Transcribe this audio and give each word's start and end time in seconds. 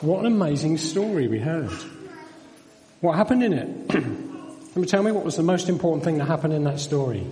What 0.00 0.20
an 0.20 0.26
amazing 0.26 0.78
story 0.78 1.28
we 1.28 1.38
heard. 1.38 1.70
What 3.00 3.16
happened 3.16 3.42
in 3.42 3.52
it? 3.52 3.88
Can 3.90 4.82
you 4.82 4.86
tell 4.86 5.02
me 5.02 5.12
what 5.12 5.24
was 5.24 5.36
the 5.36 5.42
most 5.42 5.68
important 5.68 6.04
thing 6.04 6.16
that 6.18 6.24
happened 6.24 6.54
in 6.54 6.64
that 6.64 6.80
story? 6.80 7.26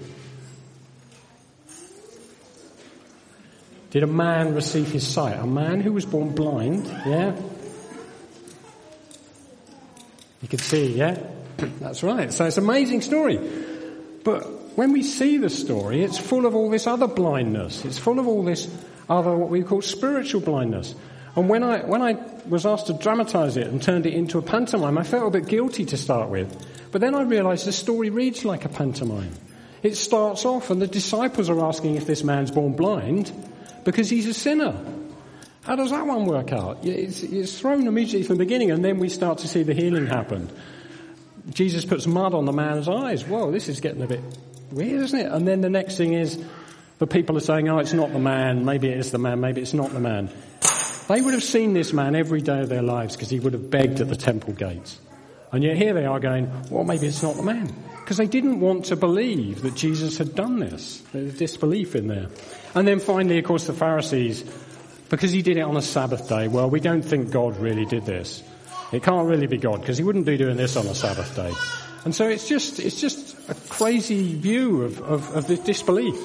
Did 3.91 4.03
a 4.03 4.07
man 4.07 4.55
receive 4.55 4.93
his 4.93 5.07
sight? 5.07 5.39
A 5.39 5.47
man 5.47 5.81
who 5.81 5.95
was 5.95 6.05
born 6.05 6.35
blind, 6.35 6.87
yeah? 7.07 7.35
You 10.43 10.49
could 10.49 10.61
see, 10.61 10.95
yeah? 10.95 11.23
That's 11.57 12.03
right. 12.03 12.31
So 12.31 12.45
it's 12.45 12.59
an 12.59 12.65
amazing 12.65 13.01
story. 13.01 13.39
But 14.25 14.77
when 14.77 14.93
we 14.93 15.03
see 15.03 15.39
the 15.39 15.49
story, 15.49 16.05
it's 16.05 16.19
full 16.19 16.45
of 16.45 16.55
all 16.55 16.69
this 16.69 16.87
other 16.87 17.07
blindness. 17.07 17.87
It's 17.87 17.99
full 17.99 18.19
of 18.19 18.29
all 18.29 18.45
this 18.45 18.71
other, 19.09 19.35
what 19.35 19.49
we 19.49 19.63
call 19.63 19.81
spiritual 19.81 20.43
blindness. 20.43 20.95
And 21.39 21.49
when 21.49 21.63
I, 21.63 21.79
when 21.85 22.03
I 22.03 22.19
was 22.49 22.67
asked 22.67 22.89
to 22.89 22.95
dramatize 22.95 23.57
it 23.57 23.69
and 23.69 23.81
turned 23.81 24.07
it 24.07 24.13
into 24.13 24.39
a 24.39 24.43
pantomime, 24.43 24.99
I 24.99 25.05
felt 25.05 25.29
a 25.29 25.39
bit 25.39 25.49
guilty 25.49 25.85
to 25.85 25.97
start 25.97 26.31
with. 26.31 26.67
But 26.91 27.01
then 27.01 27.15
I 27.15 27.23
realized 27.23 27.65
the 27.65 27.71
story 27.71 28.11
reads 28.11 28.45
like 28.45 28.65
a 28.65 28.69
pantomime. 28.69 29.33
It 29.85 29.97
starts 29.97 30.45
off 30.45 30.71
and 30.71 30.83
the 30.83 30.89
disciples 30.89 31.49
are 31.49 31.65
asking 31.65 31.95
if 31.95 32.07
this 32.07 32.25
man's 32.25 32.51
born 32.51 32.73
blind 32.73 33.33
because 33.85 34.11
he's 34.11 34.27
a 34.27 34.35
sinner. 34.35 34.75
How 35.63 35.77
does 35.77 35.91
that 35.91 36.05
one 36.09 36.25
work 36.25 36.51
out? 36.51 36.85
It's, 36.85 37.23
it's 37.23 37.57
thrown 37.57 37.87
immediately 37.87 38.25
from 38.25 38.39
the 38.39 38.45
beginning 38.45 38.73
and 38.73 38.85
then 38.85 38.99
we 38.99 39.09
start 39.09 39.39
to 39.39 39.47
see 39.47 39.63
the 39.63 39.75
healing 39.75 40.07
happen. 40.07 40.51
Jesus 41.51 41.85
puts 41.85 42.05
mud 42.05 42.35
on 42.35 42.47
the 42.47 42.53
man's 42.53 42.89
eyes. 42.89 43.25
Whoa, 43.25 43.53
this 43.53 43.69
is 43.69 43.79
getting 43.79 44.03
a 44.03 44.09
bit 44.09 44.23
weird, 44.73 45.03
isn't 45.03 45.21
it? 45.21 45.31
And 45.31 45.47
then 45.47 45.61
the 45.61 45.71
next 45.71 45.99
thing 45.99 46.15
is 46.15 46.37
the 46.99 47.07
people 47.07 47.37
are 47.37 47.41
saying, 47.41 47.69
oh, 47.69 47.79
it's 47.79 47.93
not 47.93 48.13
the 48.13 48.19
man. 48.19 48.65
Maybe 48.65 48.89
it 48.89 48.99
is 48.99 49.13
the 49.13 49.19
man. 49.19 49.39
Maybe 49.39 49.61
it's 49.61 49.73
not 49.73 49.93
the 49.93 50.01
man. 50.01 50.31
They 51.09 51.23
would 51.23 51.33
have 51.33 51.43
seen 51.43 51.73
this 51.73 51.93
man 51.93 52.15
every 52.15 52.43
day 52.43 52.61
of 52.61 52.69
their 52.69 52.83
lives 52.83 53.17
because 53.17 53.31
he 53.31 53.41
would 53.41 53.55
have 53.55 53.71
begged 53.71 54.01
at 54.01 54.09
the 54.09 54.17
temple 54.17 54.53
gates. 54.53 55.01
And 55.51 55.65
yet 55.65 55.79
here 55.79 55.95
they 55.95 56.05
are 56.05 56.21
going, 56.21 56.51
well, 56.71 56.85
maybe 56.85 57.07
it's 57.07 57.23
not 57.23 57.37
the 57.37 57.43
man. 57.43 57.75
Because 58.01 58.19
they 58.19 58.27
didn't 58.27 58.61
want 58.61 58.87
to 58.87 58.97
believe 58.97 59.63
that 59.63 59.75
Jesus 59.75 60.19
had 60.19 60.35
done 60.35 60.59
this. 60.59 61.03
There's 61.13 61.39
disbelief 61.39 61.97
in 61.97 62.09
there. 62.09 62.27
And 62.75 62.87
then 62.87 63.01
finally, 63.01 63.39
of 63.39 63.45
course, 63.45 63.67
the 63.67 63.73
Pharisees, 63.73 64.45
because 65.09 65.33
he 65.33 65.41
did 65.41 65.57
it 65.57 65.63
on 65.63 65.77
a 65.77 65.83
Sabbath 65.83 66.29
day, 66.29 66.49
well, 66.49 66.69
we 66.69 66.81
don't 66.81 67.03
think 67.03 67.31
God 67.31 67.57
really 67.59 67.87
did 67.87 68.05
this. 68.05 68.43
It 68.93 69.03
can't 69.03 69.27
really 69.27 69.47
be 69.47 69.57
God 69.57 69.81
because 69.81 69.97
he 69.97 70.05
wouldn't 70.05 70.27
be 70.27 70.37
doing 70.37 70.57
this 70.57 70.77
on 70.77 70.87
a 70.87 70.95
Sabbath 70.95 71.35
day. 71.35 71.53
And 72.05 72.15
so 72.15 72.29
it's 72.29 72.47
just, 72.47 72.81
it's 72.81 73.01
just 73.01 73.35
a 73.49 73.55
crazy 73.55 74.35
view 74.35 74.83
of, 74.83 75.01
of, 75.01 75.37
of 75.37 75.47
this 75.47 75.61
disbelief. 75.61 76.17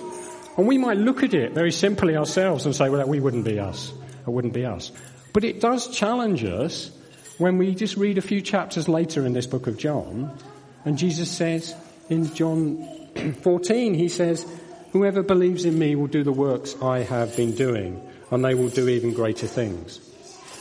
And 0.58 0.68
we 0.68 0.78
might 0.78 0.98
look 0.98 1.24
at 1.24 1.34
it 1.34 1.54
very 1.54 1.72
simply 1.72 2.16
ourselves 2.18 2.66
and 2.66 2.76
say, 2.76 2.90
well, 2.90 3.08
we 3.08 3.22
wouldn't 3.22 3.46
be 3.46 3.60
us. 3.60 3.94
It 4.26 4.30
wouldn't 4.30 4.54
be 4.54 4.66
us. 4.66 4.92
But 5.34 5.44
it 5.44 5.62
does 5.62 5.88
challenge 5.88 6.44
us 6.44 6.92
when 7.38 7.58
we 7.58 7.76
just 7.76 7.98
read 7.98 8.18
a 8.18 8.22
few 8.22 8.42
chapters 8.42 8.88
later 8.88 9.26
in 9.26 9.34
this 9.34 9.48
book 9.48 9.68
of 9.68 9.78
John, 9.78 10.38
and 10.86 10.98
Jesus 10.98 11.32
says 11.32 11.74
in 12.10 12.34
John 12.34 12.88
14, 13.42 13.94
he 13.94 14.10
says, 14.10 14.46
whoever 14.92 15.24
believes 15.24 15.66
in 15.66 15.78
me 15.78 15.96
will 15.96 16.08
do 16.08 16.24
the 16.24 16.32
works 16.32 16.76
I 16.82 17.00
have 17.00 17.36
been 17.36 17.54
doing, 17.54 18.00
and 18.32 18.46
they 18.46 18.54
will 18.54 18.70
do 18.70 18.88
even 18.88 19.14
greater 19.14 19.48
things. 19.48 20.00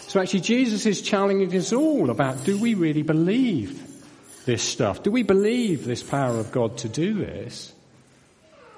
So 0.08 0.20
actually 0.20 0.40
Jesus 0.40 0.86
is 0.86 1.02
challenging 1.02 1.54
us 1.58 1.72
all 1.72 2.10
about 2.10 2.44
do 2.44 2.58
we 2.58 2.74
really 2.74 3.02
believe 3.02 3.82
this 4.44 4.62
stuff? 4.62 5.02
Do 5.02 5.10
we 5.10 5.22
believe 5.22 5.84
this 5.84 6.02
power 6.02 6.38
of 6.38 6.52
God 6.52 6.78
to 6.78 6.88
do 6.88 7.14
this? 7.14 7.72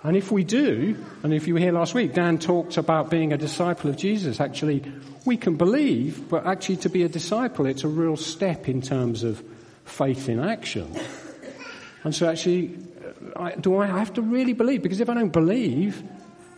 And 0.04 0.18
if 0.18 0.30
we 0.30 0.44
do, 0.44 1.02
and 1.22 1.32
if 1.32 1.48
you 1.48 1.54
were 1.54 1.60
here 1.60 1.72
last 1.72 1.94
week, 1.94 2.12
Dan 2.12 2.38
talked 2.38 2.76
about 2.76 3.08
being 3.08 3.32
a 3.32 3.38
disciple 3.38 3.88
of 3.88 3.96
Jesus. 3.96 4.38
Actually, 4.38 4.84
we 5.24 5.38
can 5.38 5.56
believe, 5.56 6.28
but 6.28 6.46
actually 6.46 6.76
to 6.78 6.90
be 6.90 7.04
a 7.04 7.08
disciple, 7.08 7.64
it's 7.64 7.84
a 7.84 7.88
real 7.88 8.18
step 8.18 8.68
in 8.68 8.82
terms 8.82 9.24
of 9.24 9.42
faith 9.86 10.28
in 10.28 10.40
action. 10.40 10.94
And 12.04 12.14
so 12.14 12.28
actually, 12.28 12.78
do 13.62 13.78
I 13.78 13.86
have 13.86 14.12
to 14.14 14.22
really 14.22 14.52
believe? 14.52 14.82
Because 14.82 15.00
if 15.00 15.08
I 15.08 15.14
don't 15.14 15.32
believe, 15.32 16.02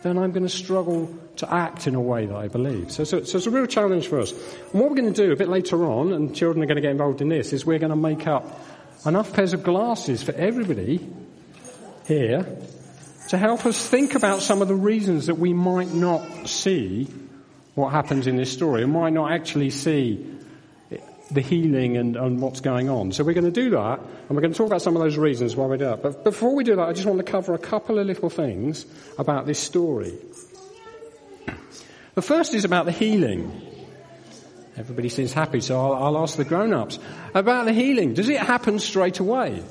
then 0.01 0.17
I'm 0.17 0.31
going 0.31 0.43
to 0.43 0.49
struggle 0.49 1.17
to 1.37 1.53
act 1.53 1.87
in 1.87 1.95
a 1.95 2.01
way 2.01 2.25
that 2.25 2.35
I 2.35 2.49
believe. 2.49 2.91
So, 2.91 3.05
so, 3.05 3.23
so 3.23 3.37
it's 3.37 3.47
a 3.47 3.51
real 3.51 3.65
challenge 3.65 4.07
for 4.07 4.19
us. 4.19 4.33
And 4.33 4.81
what 4.81 4.89
we're 4.89 4.97
going 4.97 5.13
to 5.13 5.25
do 5.25 5.31
a 5.31 5.37
bit 5.37 5.47
later 5.47 5.85
on, 5.85 6.11
and 6.11 6.35
children 6.35 6.61
are 6.63 6.67
going 6.67 6.75
to 6.75 6.81
get 6.81 6.91
involved 6.91 7.21
in 7.21 7.29
this, 7.29 7.53
is 7.53 7.65
we're 7.65 7.79
going 7.79 7.91
to 7.91 7.95
make 7.95 8.27
up 8.27 8.59
enough 9.05 9.31
pairs 9.31 9.53
of 9.53 9.63
glasses 9.63 10.21
for 10.21 10.33
everybody 10.33 11.07
here 12.07 12.45
to 13.29 13.37
help 13.37 13.65
us 13.65 13.87
think 13.87 14.15
about 14.15 14.41
some 14.41 14.61
of 14.61 14.67
the 14.67 14.75
reasons 14.75 15.27
that 15.27 15.35
we 15.35 15.53
might 15.53 15.93
not 15.93 16.47
see 16.47 17.07
what 17.75 17.91
happens 17.91 18.25
in 18.25 18.37
this 18.37 18.51
story 18.51 18.83
and 18.83 18.91
might 18.91 19.13
not 19.13 19.31
actually 19.31 19.69
see 19.69 20.25
the 21.29 21.41
healing 21.41 21.97
and, 21.97 22.15
and, 22.15 22.41
what's 22.41 22.61
going 22.61 22.89
on. 22.89 23.11
So 23.11 23.23
we're 23.23 23.33
going 23.33 23.43
to 23.43 23.51
do 23.51 23.71
that, 23.71 23.99
and 23.99 24.29
we're 24.29 24.41
going 24.41 24.53
to 24.53 24.57
talk 24.57 24.67
about 24.67 24.81
some 24.81 24.95
of 24.95 25.01
those 25.01 25.17
reasons 25.17 25.55
why 25.55 25.65
we 25.65 25.77
do 25.77 25.85
that. 25.85 26.01
But 26.01 26.23
before 26.23 26.55
we 26.55 26.63
do 26.63 26.77
that, 26.77 26.87
I 26.87 26.93
just 26.93 27.05
want 27.05 27.19
to 27.19 27.29
cover 27.29 27.53
a 27.53 27.59
couple 27.59 27.99
of 27.99 28.07
little 28.07 28.29
things 28.29 28.85
about 29.17 29.45
this 29.45 29.59
story. 29.59 30.17
The 32.15 32.21
first 32.21 32.53
is 32.53 32.63
about 32.63 32.85
the 32.85 32.93
healing. 32.93 33.61
Everybody 34.77 35.09
seems 35.09 35.33
happy, 35.33 35.59
so 35.59 35.79
I'll, 35.79 35.93
I'll 36.05 36.17
ask 36.23 36.37
the 36.37 36.45
grown-ups. 36.45 36.97
About 37.33 37.65
the 37.65 37.73
healing, 37.73 38.13
does 38.13 38.29
it 38.29 38.39
happen 38.39 38.79
straight 38.79 39.19
away? 39.19 39.61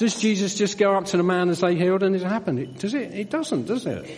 Does 0.00 0.18
Jesus 0.18 0.54
just 0.54 0.78
go 0.78 0.94
up 0.94 1.04
to 1.04 1.18
the 1.18 1.22
man 1.22 1.48
and 1.48 1.58
say 1.58 1.74
healed 1.74 2.02
and 2.02 2.16
it 2.16 2.22
happened? 2.22 2.78
does 2.78 2.94
it? 2.94 3.12
It 3.12 3.28
doesn't, 3.28 3.66
does 3.66 3.84
it? 3.84 4.10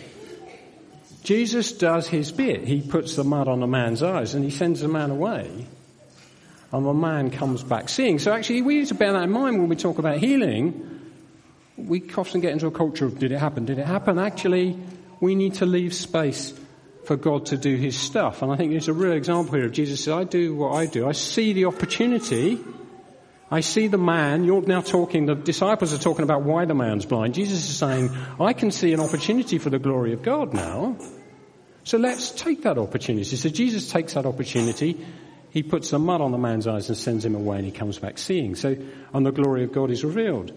Jesus 1.23 1.73
does 1.73 2.07
his 2.07 2.31
bit. 2.31 2.63
He 2.63 2.79
puts 2.79 3.17
the 3.17 3.25
mud 3.25 3.49
on 3.49 3.59
the 3.59 3.67
man's 3.67 4.01
eyes 4.01 4.33
and 4.33 4.45
he 4.45 4.49
sends 4.49 4.79
the 4.79 4.87
man 4.87 5.11
away. 5.11 5.67
And 6.71 6.85
the 6.85 6.93
man 6.93 7.31
comes 7.31 7.63
back 7.63 7.89
seeing. 7.89 8.17
So 8.19 8.31
actually 8.31 8.61
we 8.61 8.79
need 8.79 8.87
to 8.87 8.95
bear 8.95 9.11
that 9.11 9.23
in 9.23 9.31
mind 9.31 9.59
when 9.59 9.67
we 9.67 9.75
talk 9.75 9.97
about 9.97 10.19
healing. 10.19 11.01
We 11.75 12.09
often 12.15 12.39
get 12.39 12.53
into 12.53 12.67
a 12.67 12.71
culture 12.71 13.05
of 13.05 13.19
did 13.19 13.33
it 13.33 13.39
happen? 13.39 13.65
Did 13.65 13.77
it 13.77 13.85
happen? 13.85 14.19
Actually, 14.19 14.79
we 15.19 15.35
need 15.35 15.55
to 15.55 15.65
leave 15.65 15.93
space 15.93 16.53
for 17.03 17.17
God 17.17 17.47
to 17.47 17.57
do 17.57 17.75
his 17.75 17.97
stuff. 17.97 18.41
And 18.41 18.49
I 18.53 18.55
think 18.55 18.71
there's 18.71 18.87
a 18.87 18.93
real 18.93 19.11
example 19.11 19.55
here 19.55 19.65
of 19.65 19.73
Jesus 19.73 20.05
says, 20.05 20.13
I 20.13 20.23
do 20.23 20.55
what 20.55 20.75
I 20.75 20.85
do. 20.85 21.09
I 21.09 21.11
see 21.11 21.51
the 21.51 21.65
opportunity 21.65 22.63
I 23.53 23.59
see 23.59 23.85
the 23.85 23.99
man, 23.99 24.45
you're 24.45 24.63
now 24.63 24.81
talking, 24.81 25.27
the 25.27 25.35
disciples 25.35 25.93
are 25.93 25.99
talking 25.99 26.23
about 26.23 26.41
why 26.41 26.65
the 26.65 26.73
man's 26.73 27.05
blind. 27.05 27.35
Jesus 27.35 27.69
is 27.69 27.77
saying, 27.77 28.09
I 28.39 28.53
can 28.53 28.71
see 28.71 28.93
an 28.93 28.99
opportunity 28.99 29.59
for 29.59 29.69
the 29.69 29.77
glory 29.77 30.11
of 30.13 30.23
God 30.23 30.55
now. 30.55 30.97
So 31.83 31.99
let's 31.99 32.31
take 32.31 32.63
that 32.63 32.79
opportunity. 32.79 33.35
So 33.35 33.49
Jesus 33.49 33.91
takes 33.91 34.15
that 34.15 34.25
opportunity, 34.25 35.05
he 35.51 35.61
puts 35.61 35.91
the 35.91 35.99
mud 35.99 36.19
on 36.19 36.31
the 36.31 36.39
man's 36.39 36.65
eyes 36.65 36.89
and 36.89 36.97
sends 36.97 37.23
him 37.23 37.35
away 37.35 37.57
and 37.57 37.65
he 37.67 37.71
comes 37.71 37.99
back 37.99 38.17
seeing. 38.17 38.55
So, 38.55 38.75
and 39.13 39.23
the 39.23 39.31
glory 39.31 39.63
of 39.63 39.71
God 39.71 39.91
is 39.91 40.03
revealed. 40.03 40.51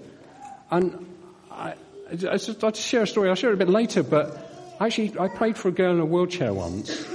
And 0.70 1.06
I, 1.50 1.74
I 2.10 2.38
just, 2.38 2.64
I'll 2.64 2.72
share 2.72 3.02
a 3.02 3.06
story, 3.06 3.28
I'll 3.28 3.34
share 3.34 3.50
it 3.50 3.56
a 3.56 3.58
bit 3.58 3.68
later, 3.68 4.04
but 4.04 4.74
actually 4.80 5.14
I 5.20 5.28
prayed 5.28 5.58
for 5.58 5.68
a 5.68 5.72
girl 5.72 5.92
in 5.92 6.00
a 6.00 6.06
wheelchair 6.06 6.54
once 6.54 7.06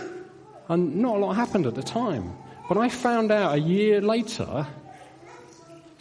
and 0.70 0.98
not 0.98 1.16
a 1.16 1.20
lot 1.20 1.34
happened 1.34 1.66
at 1.66 1.74
the 1.74 1.82
time. 1.82 2.38
But 2.70 2.78
I 2.78 2.90
found 2.90 3.32
out 3.32 3.56
a 3.56 3.60
year 3.60 4.00
later 4.00 4.68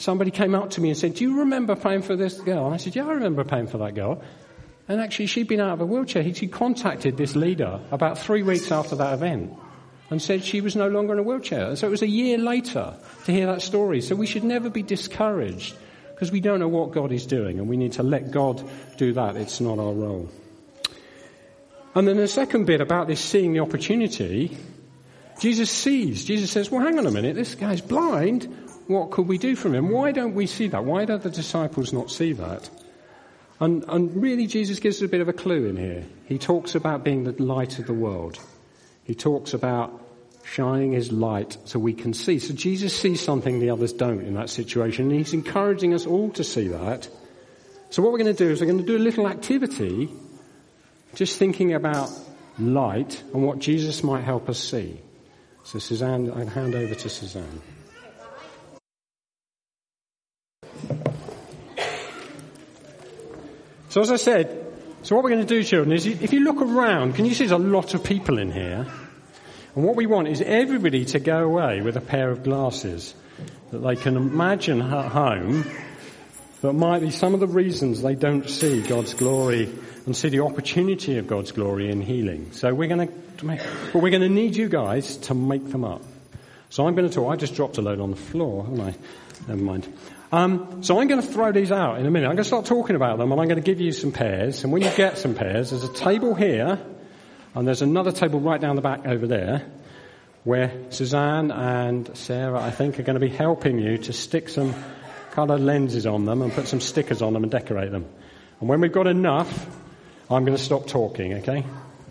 somebody 0.01 0.31
came 0.31 0.55
up 0.55 0.71
to 0.71 0.81
me 0.81 0.89
and 0.89 0.99
said, 0.99 1.15
Do 1.15 1.25
you 1.25 1.41
remember 1.41 1.77
paying 1.77 2.03
for 2.03 2.17
this 2.17 2.41
girl? 2.41 2.67
And 2.67 2.75
I 2.75 2.79
said, 2.79 2.97
Yeah, 2.97 3.07
I 3.07 3.13
remember 3.13 3.45
paying 3.45 3.67
for 3.67 3.79
that 3.79 3.95
girl. 3.95 4.23
And 4.89 5.01
actually, 5.01 5.27
she'd 5.27 5.47
been 5.47 5.61
out 5.61 5.75
of 5.75 5.81
a 5.81 5.87
wheelchair. 5.87 6.23
He 6.23 6.49
contacted 6.49 7.17
this 7.17 7.37
leader 7.37 7.79
about 7.93 8.19
three 8.19 8.43
weeks 8.43 8.73
after 8.73 8.97
that 8.97 9.15
event 9.15 9.53
and 10.11 10.21
said 10.21 10.43
she 10.43 10.61
was 10.61 10.75
no 10.75 10.89
longer 10.89 11.13
in 11.13 11.21
a 11.21 11.23
wheelchair. 11.23 11.69
And 11.69 11.79
so 11.79 11.87
it 11.87 11.91
was 11.91 12.03
a 12.03 12.09
year 12.09 12.39
later 12.39 12.97
to 13.27 13.33
hear 13.33 13.47
that 13.47 13.63
story. 13.63 14.01
So 14.01 14.17
we 14.17 14.27
should 14.27 14.43
never 14.43 14.69
be 14.69 14.83
discouraged 14.83 15.77
because 16.13 16.33
we 16.33 16.41
don't 16.41 16.59
know 16.59 16.69
what 16.69 16.91
God 16.91 17.13
is 17.13 17.25
doing 17.25 17.61
and 17.61 17.69
we 17.69 17.77
need 17.77 17.93
to 17.93 18.03
let 18.03 18.33
God 18.33 18.69
do 18.97 19.13
that. 19.13 19.37
It's 19.37 19.61
not 19.61 19.79
our 19.79 19.93
role. 19.93 20.29
And 21.95 22.09
then 22.09 22.17
the 22.17 22.27
second 22.27 22.65
bit 22.65 22.81
about 22.81 23.07
this 23.07 23.21
seeing 23.21 23.53
the 23.53 23.61
opportunity, 23.61 24.57
Jesus 25.39 25.71
sees. 25.71 26.25
Jesus 26.25 26.51
says, 26.51 26.69
well, 26.69 26.85
hang 26.85 26.99
on 26.99 27.07
a 27.07 27.11
minute, 27.13 27.37
this 27.37 27.55
guy's 27.55 27.81
blind 27.81 28.53
what 28.91 29.13
could 29.13 29.29
we 29.29 29.39
do 29.39 29.55
from 29.55 29.73
him? 29.73 29.89
Why 29.91 30.11
don't 30.11 30.35
we 30.35 30.47
see 30.47 30.67
that? 30.69 30.85
Why 30.85 31.05
don't 31.05 31.23
the 31.23 31.31
disciples 31.31 31.93
not 31.93 32.11
see 32.11 32.33
that? 32.33 32.69
And, 33.61 33.85
and 33.87 34.21
really 34.21 34.49
Jesus 34.49 34.81
gives 34.81 34.97
us 34.97 35.03
a 35.03 35.09
bit 35.09 35.21
of 35.21 35.29
a 35.29 35.33
clue 35.33 35.67
in 35.67 35.77
here. 35.77 36.05
He 36.27 36.39
talks 36.39 36.75
about 36.75 37.05
being 37.05 37.23
the 37.23 37.41
light 37.41 37.79
of 37.79 37.87
the 37.87 37.95
world. 37.95 38.41
He 39.05 39.15
talks 39.15 39.55
about 39.55 39.93
shining 40.43 40.91
his 40.91 41.13
light 41.13 41.57
so 41.67 41.79
we 41.79 41.93
can 41.93 42.13
see. 42.13 42.41
So 42.41 42.53
Jesus 42.53 42.99
sees 42.99 43.21
something 43.21 43.61
the 43.61 43.71
others 43.71 43.93
don't 43.93 44.23
in 44.23 44.35
that 44.35 44.51
situation 44.51 45.11
and 45.11 45.15
he's 45.15 45.35
encouraging 45.35 45.95
us 45.95 46.05
all 46.05 46.31
to 46.31 46.43
see 46.43 46.67
that. 46.69 47.09
So 47.91 48.03
what 48.03 48.11
we're 48.11 48.19
going 48.19 48.35
to 48.35 48.45
do 48.45 48.51
is 48.51 48.61
we're 48.61 48.67
going 48.67 48.79
to 48.79 48.85
do 48.85 48.97
a 48.97 48.99
little 48.99 49.29
activity 49.29 50.11
just 51.15 51.39
thinking 51.39 51.75
about 51.75 52.11
light 52.59 53.23
and 53.33 53.45
what 53.45 53.61
Jesus 53.61 54.03
might 54.03 54.25
help 54.25 54.49
us 54.49 54.59
see. 54.59 55.01
So 55.63 55.79
Suzanne, 55.79 56.29
I'd 56.33 56.49
hand 56.49 56.75
over 56.75 56.97
to 56.97 57.09
Suzanne. 57.09 57.61
So 63.91 64.01
as 64.01 64.13
I 64.13 64.17
said, 64.17 64.67
so 65.03 65.17
what 65.17 65.25
we're 65.25 65.31
going 65.31 65.47
to 65.47 65.55
do, 65.55 65.65
children, 65.65 65.93
is 65.93 66.07
if 66.07 66.33
you 66.33 66.41
look 66.41 66.61
around, 66.61 67.15
can 67.15 67.25
you 67.25 67.35
see 67.35 67.47
there's 67.47 67.51
a 67.51 67.59
lot 67.59 67.95
of 67.95 68.05
people 68.05 68.39
in 68.39 68.53
here? 68.53 68.87
And 69.75 69.85
what 69.85 69.97
we 69.97 70.07
want 70.07 70.29
is 70.29 70.41
everybody 70.41 71.05
to 71.07 71.19
go 71.19 71.45
away 71.45 71.81
with 71.81 71.97
a 71.97 72.01
pair 72.01 72.31
of 72.31 72.43
glasses 72.43 73.15
that 73.71 73.79
they 73.79 73.97
can 73.97 74.17
imagine 74.17 74.83
at 74.83 75.11
home 75.11 75.65
that 76.61 76.73
might 76.73 77.01
be 77.01 77.11
some 77.11 77.35
of 77.35 77.41
the 77.41 77.47
reasons 77.47 78.03
they 78.03 78.15
don't 78.15 78.49
see 78.49 78.83
God's 78.83 79.15
glory 79.15 79.73
and 80.07 80.17
see 80.17 80.29
the 80.29 80.41
opportunity 80.41 81.19
of 81.19 81.27
God's 81.27 81.53
glory 81.53 81.91
in 81.91 82.03
healing. 82.03 82.53
So 82.53 82.75
we're 82.75 82.89
going 82.89 83.09
to, 83.39 83.47
make, 83.47 83.61
but 83.93 84.03
we're 84.03 84.11
going 84.11 84.23
to 84.23 84.29
need 84.29 84.57
you 84.57 84.69
guys 84.69 85.17
to 85.19 85.35
make 85.35 85.71
them 85.71 85.85
up. 85.85 86.03
So 86.69 86.87
I'm 86.87 86.95
going 86.95 87.09
to 87.09 87.15
talk. 87.15 87.33
I 87.33 87.37
just 87.37 87.55
dropped 87.55 87.79
a 87.79 87.83
load 87.83 88.01
on 88.01 88.11
the 88.11 88.17
floor, 88.17 88.65
haven't 88.65 88.81
I? 88.81 88.95
Never 89.49 89.63
mind. 89.63 89.93
Um, 90.33 90.83
so 90.83 91.01
I'm 91.01 91.09
going 91.09 91.21
to 91.21 91.27
throw 91.27 91.51
these 91.51 91.73
out 91.73 91.99
in 91.99 92.07
a 92.07 92.11
minute. 92.11 92.27
I'm 92.27 92.37
going 92.37 92.45
to 92.45 92.45
start 92.45 92.67
talking 92.67 92.95
about 92.95 93.19
them, 93.19 93.33
and 93.33 93.41
I'm 93.41 93.49
going 93.49 93.61
to 93.61 93.67
give 93.67 93.81
you 93.81 93.91
some 93.91 94.13
pairs. 94.13 94.63
And 94.63 94.73
when 94.73 94.83
you 94.83 94.91
get 94.91 95.19
some 95.19 95.35
pairs, 95.35 95.71
there's 95.71 95.83
a 95.83 95.93
table 95.93 96.35
here, 96.35 96.79
and 97.55 97.67
there's 97.67 97.83
another 97.83 98.13
table 98.13 98.39
right 98.39 98.61
down 98.61 98.77
the 98.77 98.83
back 98.83 99.07
over 99.07 99.27
there, 99.27 99.67
where 100.45 100.73
Suzanne 100.91 101.51
and 101.51 102.17
Sarah, 102.17 102.61
I 102.61 102.71
think, 102.71 103.01
are 103.01 103.03
going 103.03 103.19
to 103.19 103.21
be 103.21 103.29
helping 103.29 103.79
you 103.79 103.99
to 103.99 104.13
stick 104.13 104.49
some 104.49 104.75
coloured 105.33 105.61
lenses 105.61 106.07
on 106.07 106.27
them 106.27 106.43
and 106.43 106.53
put 106.53 106.69
some 106.69 106.81
stickers 106.81 107.23
on 107.23 107.33
them 107.33 107.43
and 107.43 107.51
decorate 107.51 107.91
them. 107.91 108.07
And 108.61 108.69
when 108.69 108.81
we've 108.81 108.93
got 108.93 109.09
enough, 109.09 109.67
I'm 110.31 110.45
going 110.45 110.57
to 110.57 110.63
stop 110.63 110.87
talking. 110.87 111.35
Okay? 111.35 111.65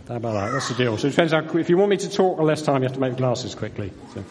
How 0.09 0.15
about 0.15 0.33
that? 0.33 0.51
That's 0.51 0.69
the 0.69 0.75
deal. 0.75 0.97
So 0.97 1.07
it 1.07 1.11
depends 1.11 1.31
how, 1.31 1.39
if 1.57 1.69
you 1.69 1.77
want 1.77 1.89
me 1.89 1.97
to 1.97 2.09
talk 2.09 2.39
less 2.39 2.61
time, 2.61 2.81
you 2.81 2.87
have 2.87 2.95
to 2.95 2.99
make 2.99 3.15
glasses 3.15 3.55
quickly. 3.55 3.91
So. 4.13 4.25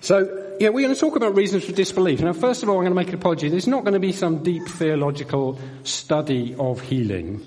So, 0.00 0.49
yeah, 0.60 0.68
we're 0.68 0.82
going 0.82 0.94
to 0.94 1.00
talk 1.00 1.16
about 1.16 1.34
reasons 1.34 1.64
for 1.64 1.72
disbelief. 1.72 2.20
Now, 2.20 2.34
first 2.34 2.62
of 2.62 2.68
all, 2.68 2.76
I'm 2.76 2.82
going 2.82 2.90
to 2.90 2.94
make 2.94 3.08
an 3.08 3.14
apology. 3.14 3.48
There's 3.48 3.66
not 3.66 3.82
going 3.82 3.94
to 3.94 3.98
be 3.98 4.12
some 4.12 4.42
deep 4.42 4.68
theological 4.68 5.58
study 5.84 6.54
of 6.58 6.82
healing. 6.82 7.40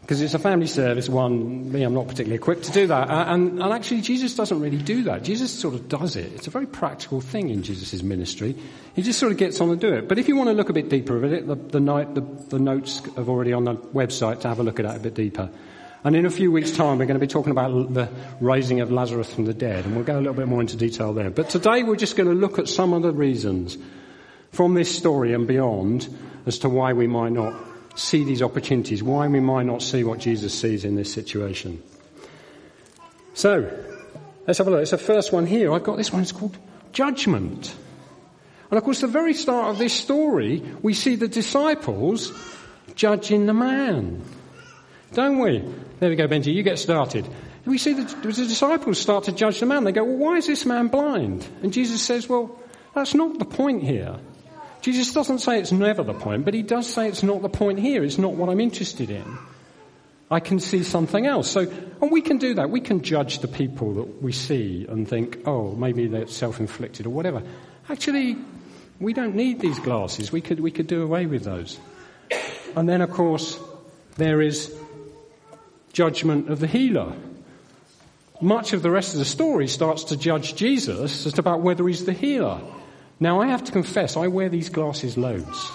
Because 0.00 0.22
it's 0.22 0.32
a 0.32 0.38
family 0.38 0.66
service, 0.66 1.06
one, 1.06 1.70
me, 1.70 1.82
I'm 1.82 1.92
not 1.92 2.08
particularly 2.08 2.36
equipped 2.36 2.64
to 2.64 2.72
do 2.72 2.86
that. 2.86 3.10
And, 3.10 3.62
and 3.62 3.72
actually, 3.74 4.00
Jesus 4.00 4.34
doesn't 4.34 4.58
really 4.58 4.78
do 4.78 5.02
that. 5.02 5.22
Jesus 5.22 5.52
sort 5.52 5.74
of 5.74 5.86
does 5.90 6.16
it. 6.16 6.32
It's 6.32 6.46
a 6.46 6.50
very 6.50 6.66
practical 6.66 7.20
thing 7.20 7.50
in 7.50 7.62
Jesus' 7.62 8.02
ministry. 8.02 8.56
He 8.96 9.02
just 9.02 9.18
sort 9.18 9.32
of 9.32 9.38
gets 9.38 9.60
on 9.60 9.68
and 9.68 9.78
do 9.78 9.92
it. 9.92 10.08
But 10.08 10.18
if 10.18 10.26
you 10.26 10.34
want 10.34 10.48
to 10.48 10.54
look 10.54 10.70
a 10.70 10.72
bit 10.72 10.88
deeper 10.88 11.22
at 11.22 11.32
it, 11.32 11.46
the, 11.46 11.56
the, 11.56 11.78
night, 11.78 12.14
the, 12.14 12.22
the 12.22 12.58
notes 12.58 13.02
are 13.18 13.28
already 13.28 13.52
on 13.52 13.64
the 13.64 13.74
website 13.74 14.40
to 14.40 14.48
have 14.48 14.60
a 14.60 14.62
look 14.62 14.80
at 14.80 14.86
that 14.86 14.96
a 14.96 15.00
bit 15.00 15.12
deeper. 15.12 15.50
And 16.02 16.16
in 16.16 16.24
a 16.24 16.30
few 16.30 16.50
weeks' 16.50 16.70
time, 16.70 16.98
we're 16.98 17.06
going 17.06 17.20
to 17.20 17.26
be 17.26 17.26
talking 17.26 17.50
about 17.50 17.92
the 17.92 18.08
raising 18.40 18.80
of 18.80 18.90
Lazarus 18.90 19.32
from 19.32 19.44
the 19.44 19.52
dead, 19.52 19.84
and 19.84 19.94
we'll 19.94 20.04
go 20.04 20.16
a 20.16 20.18
little 20.18 20.34
bit 20.34 20.48
more 20.48 20.60
into 20.60 20.76
detail 20.76 21.12
there. 21.12 21.30
But 21.30 21.50
today, 21.50 21.82
we're 21.82 21.96
just 21.96 22.16
going 22.16 22.28
to 22.28 22.34
look 22.34 22.58
at 22.58 22.68
some 22.68 22.94
of 22.94 23.02
the 23.02 23.12
reasons 23.12 23.76
from 24.50 24.74
this 24.74 24.94
story 24.94 25.34
and 25.34 25.46
beyond 25.46 26.08
as 26.46 26.58
to 26.60 26.70
why 26.70 26.94
we 26.94 27.06
might 27.06 27.32
not 27.32 27.54
see 27.96 28.24
these 28.24 28.40
opportunities, 28.40 29.02
why 29.02 29.28
we 29.28 29.40
might 29.40 29.64
not 29.64 29.82
see 29.82 30.02
what 30.02 30.20
Jesus 30.20 30.58
sees 30.58 30.86
in 30.86 30.94
this 30.94 31.12
situation. 31.12 31.82
So, 33.34 33.70
let's 34.46 34.58
have 34.58 34.68
a 34.68 34.70
look. 34.70 34.80
It's 34.80 34.92
the 34.92 34.98
first 34.98 35.32
one 35.32 35.44
here. 35.44 35.72
I've 35.72 35.84
got 35.84 35.98
this 35.98 36.12
one. 36.12 36.22
It's 36.22 36.32
called 36.32 36.56
judgment. 36.92 37.74
And 38.70 38.78
of 38.78 38.84
course, 38.84 39.00
the 39.00 39.06
very 39.06 39.34
start 39.34 39.68
of 39.68 39.78
this 39.78 39.92
story, 39.92 40.62
we 40.80 40.94
see 40.94 41.16
the 41.16 41.28
disciples 41.28 42.32
judging 42.94 43.44
the 43.46 43.54
man. 43.54 44.22
Don't 45.12 45.40
we? 45.40 45.64
There 46.00 46.08
we 46.08 46.16
go, 46.16 46.26
Benji. 46.26 46.54
You 46.54 46.62
get 46.62 46.78
started. 46.78 47.28
We 47.66 47.76
see 47.76 47.92
the, 47.92 48.04
the 48.04 48.32
disciples 48.32 48.98
start 48.98 49.24
to 49.24 49.32
judge 49.32 49.60
the 49.60 49.66
man. 49.66 49.84
They 49.84 49.92
go, 49.92 50.02
well, 50.02 50.16
why 50.16 50.36
is 50.38 50.46
this 50.46 50.64
man 50.64 50.88
blind? 50.88 51.46
And 51.62 51.74
Jesus 51.74 52.02
says, 52.02 52.26
well, 52.26 52.58
that's 52.94 53.14
not 53.14 53.38
the 53.38 53.44
point 53.44 53.82
here. 53.82 54.18
Jesus 54.80 55.12
doesn't 55.12 55.40
say 55.40 55.60
it's 55.60 55.72
never 55.72 56.02
the 56.02 56.14
point, 56.14 56.46
but 56.46 56.54
he 56.54 56.62
does 56.62 56.86
say 56.86 57.06
it's 57.06 57.22
not 57.22 57.42
the 57.42 57.50
point 57.50 57.78
here. 57.78 58.02
It's 58.02 58.16
not 58.16 58.32
what 58.32 58.48
I'm 58.48 58.60
interested 58.60 59.10
in. 59.10 59.38
I 60.30 60.40
can 60.40 60.58
see 60.58 60.84
something 60.84 61.26
else. 61.26 61.50
So, 61.50 61.70
and 62.00 62.10
we 62.10 62.22
can 62.22 62.38
do 62.38 62.54
that. 62.54 62.70
We 62.70 62.80
can 62.80 63.02
judge 63.02 63.40
the 63.40 63.48
people 63.48 63.94
that 63.94 64.22
we 64.22 64.32
see 64.32 64.86
and 64.88 65.06
think, 65.06 65.46
oh, 65.46 65.72
maybe 65.72 66.06
they're 66.06 66.28
self-inflicted 66.28 67.04
or 67.04 67.10
whatever. 67.10 67.42
Actually, 67.90 68.38
we 69.00 69.12
don't 69.12 69.34
need 69.34 69.60
these 69.60 69.78
glasses. 69.80 70.32
We 70.32 70.40
could, 70.40 70.60
we 70.60 70.70
could 70.70 70.86
do 70.86 71.02
away 71.02 71.26
with 71.26 71.44
those. 71.44 71.78
And 72.74 72.88
then, 72.88 73.02
of 73.02 73.10
course, 73.10 73.58
there 74.16 74.40
is 74.40 74.74
judgment 75.92 76.50
of 76.50 76.60
the 76.60 76.66
healer. 76.66 77.12
Much 78.40 78.72
of 78.72 78.82
the 78.82 78.90
rest 78.90 79.12
of 79.12 79.18
the 79.18 79.24
story 79.24 79.68
starts 79.68 80.04
to 80.04 80.16
judge 80.16 80.54
Jesus 80.54 81.26
as 81.26 81.38
about 81.38 81.60
whether 81.60 81.86
he's 81.86 82.04
the 82.04 82.12
healer. 82.12 82.60
Now, 83.18 83.40
I 83.40 83.48
have 83.48 83.64
to 83.64 83.72
confess, 83.72 84.16
I 84.16 84.28
wear 84.28 84.48
these 84.48 84.70
glasses 84.70 85.18
loads. 85.18 85.70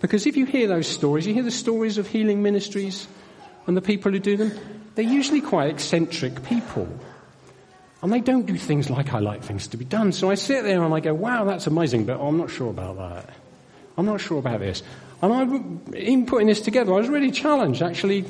Because 0.00 0.26
if 0.26 0.36
you 0.36 0.46
hear 0.46 0.66
those 0.66 0.86
stories, 0.86 1.26
you 1.26 1.34
hear 1.34 1.42
the 1.42 1.50
stories 1.50 1.98
of 1.98 2.06
healing 2.06 2.42
ministries 2.42 3.06
and 3.66 3.76
the 3.76 3.82
people 3.82 4.12
who 4.12 4.18
do 4.18 4.36
them, 4.36 4.52
they're 4.94 5.04
usually 5.04 5.40
quite 5.40 5.70
eccentric 5.70 6.42
people. 6.44 6.88
And 8.02 8.12
they 8.12 8.20
don't 8.20 8.46
do 8.46 8.56
things 8.56 8.90
like 8.90 9.12
I 9.14 9.18
like 9.18 9.42
things 9.42 9.66
to 9.68 9.76
be 9.76 9.84
done. 9.84 10.12
So 10.12 10.30
I 10.30 10.34
sit 10.34 10.62
there 10.64 10.82
and 10.82 10.92
I 10.92 11.00
go, 11.00 11.14
wow, 11.14 11.44
that's 11.44 11.66
amazing, 11.66 12.04
but 12.04 12.20
I'm 12.20 12.36
not 12.36 12.50
sure 12.50 12.70
about 12.70 12.96
that. 12.98 13.30
I'm 13.96 14.06
not 14.06 14.20
sure 14.20 14.38
about 14.38 14.60
this. 14.60 14.82
And 15.22 15.32
I, 15.32 15.96
in 15.96 16.26
putting 16.26 16.48
this 16.48 16.60
together, 16.60 16.92
I 16.92 16.96
was 16.98 17.08
really 17.08 17.30
challenged 17.30 17.80
actually 17.80 18.26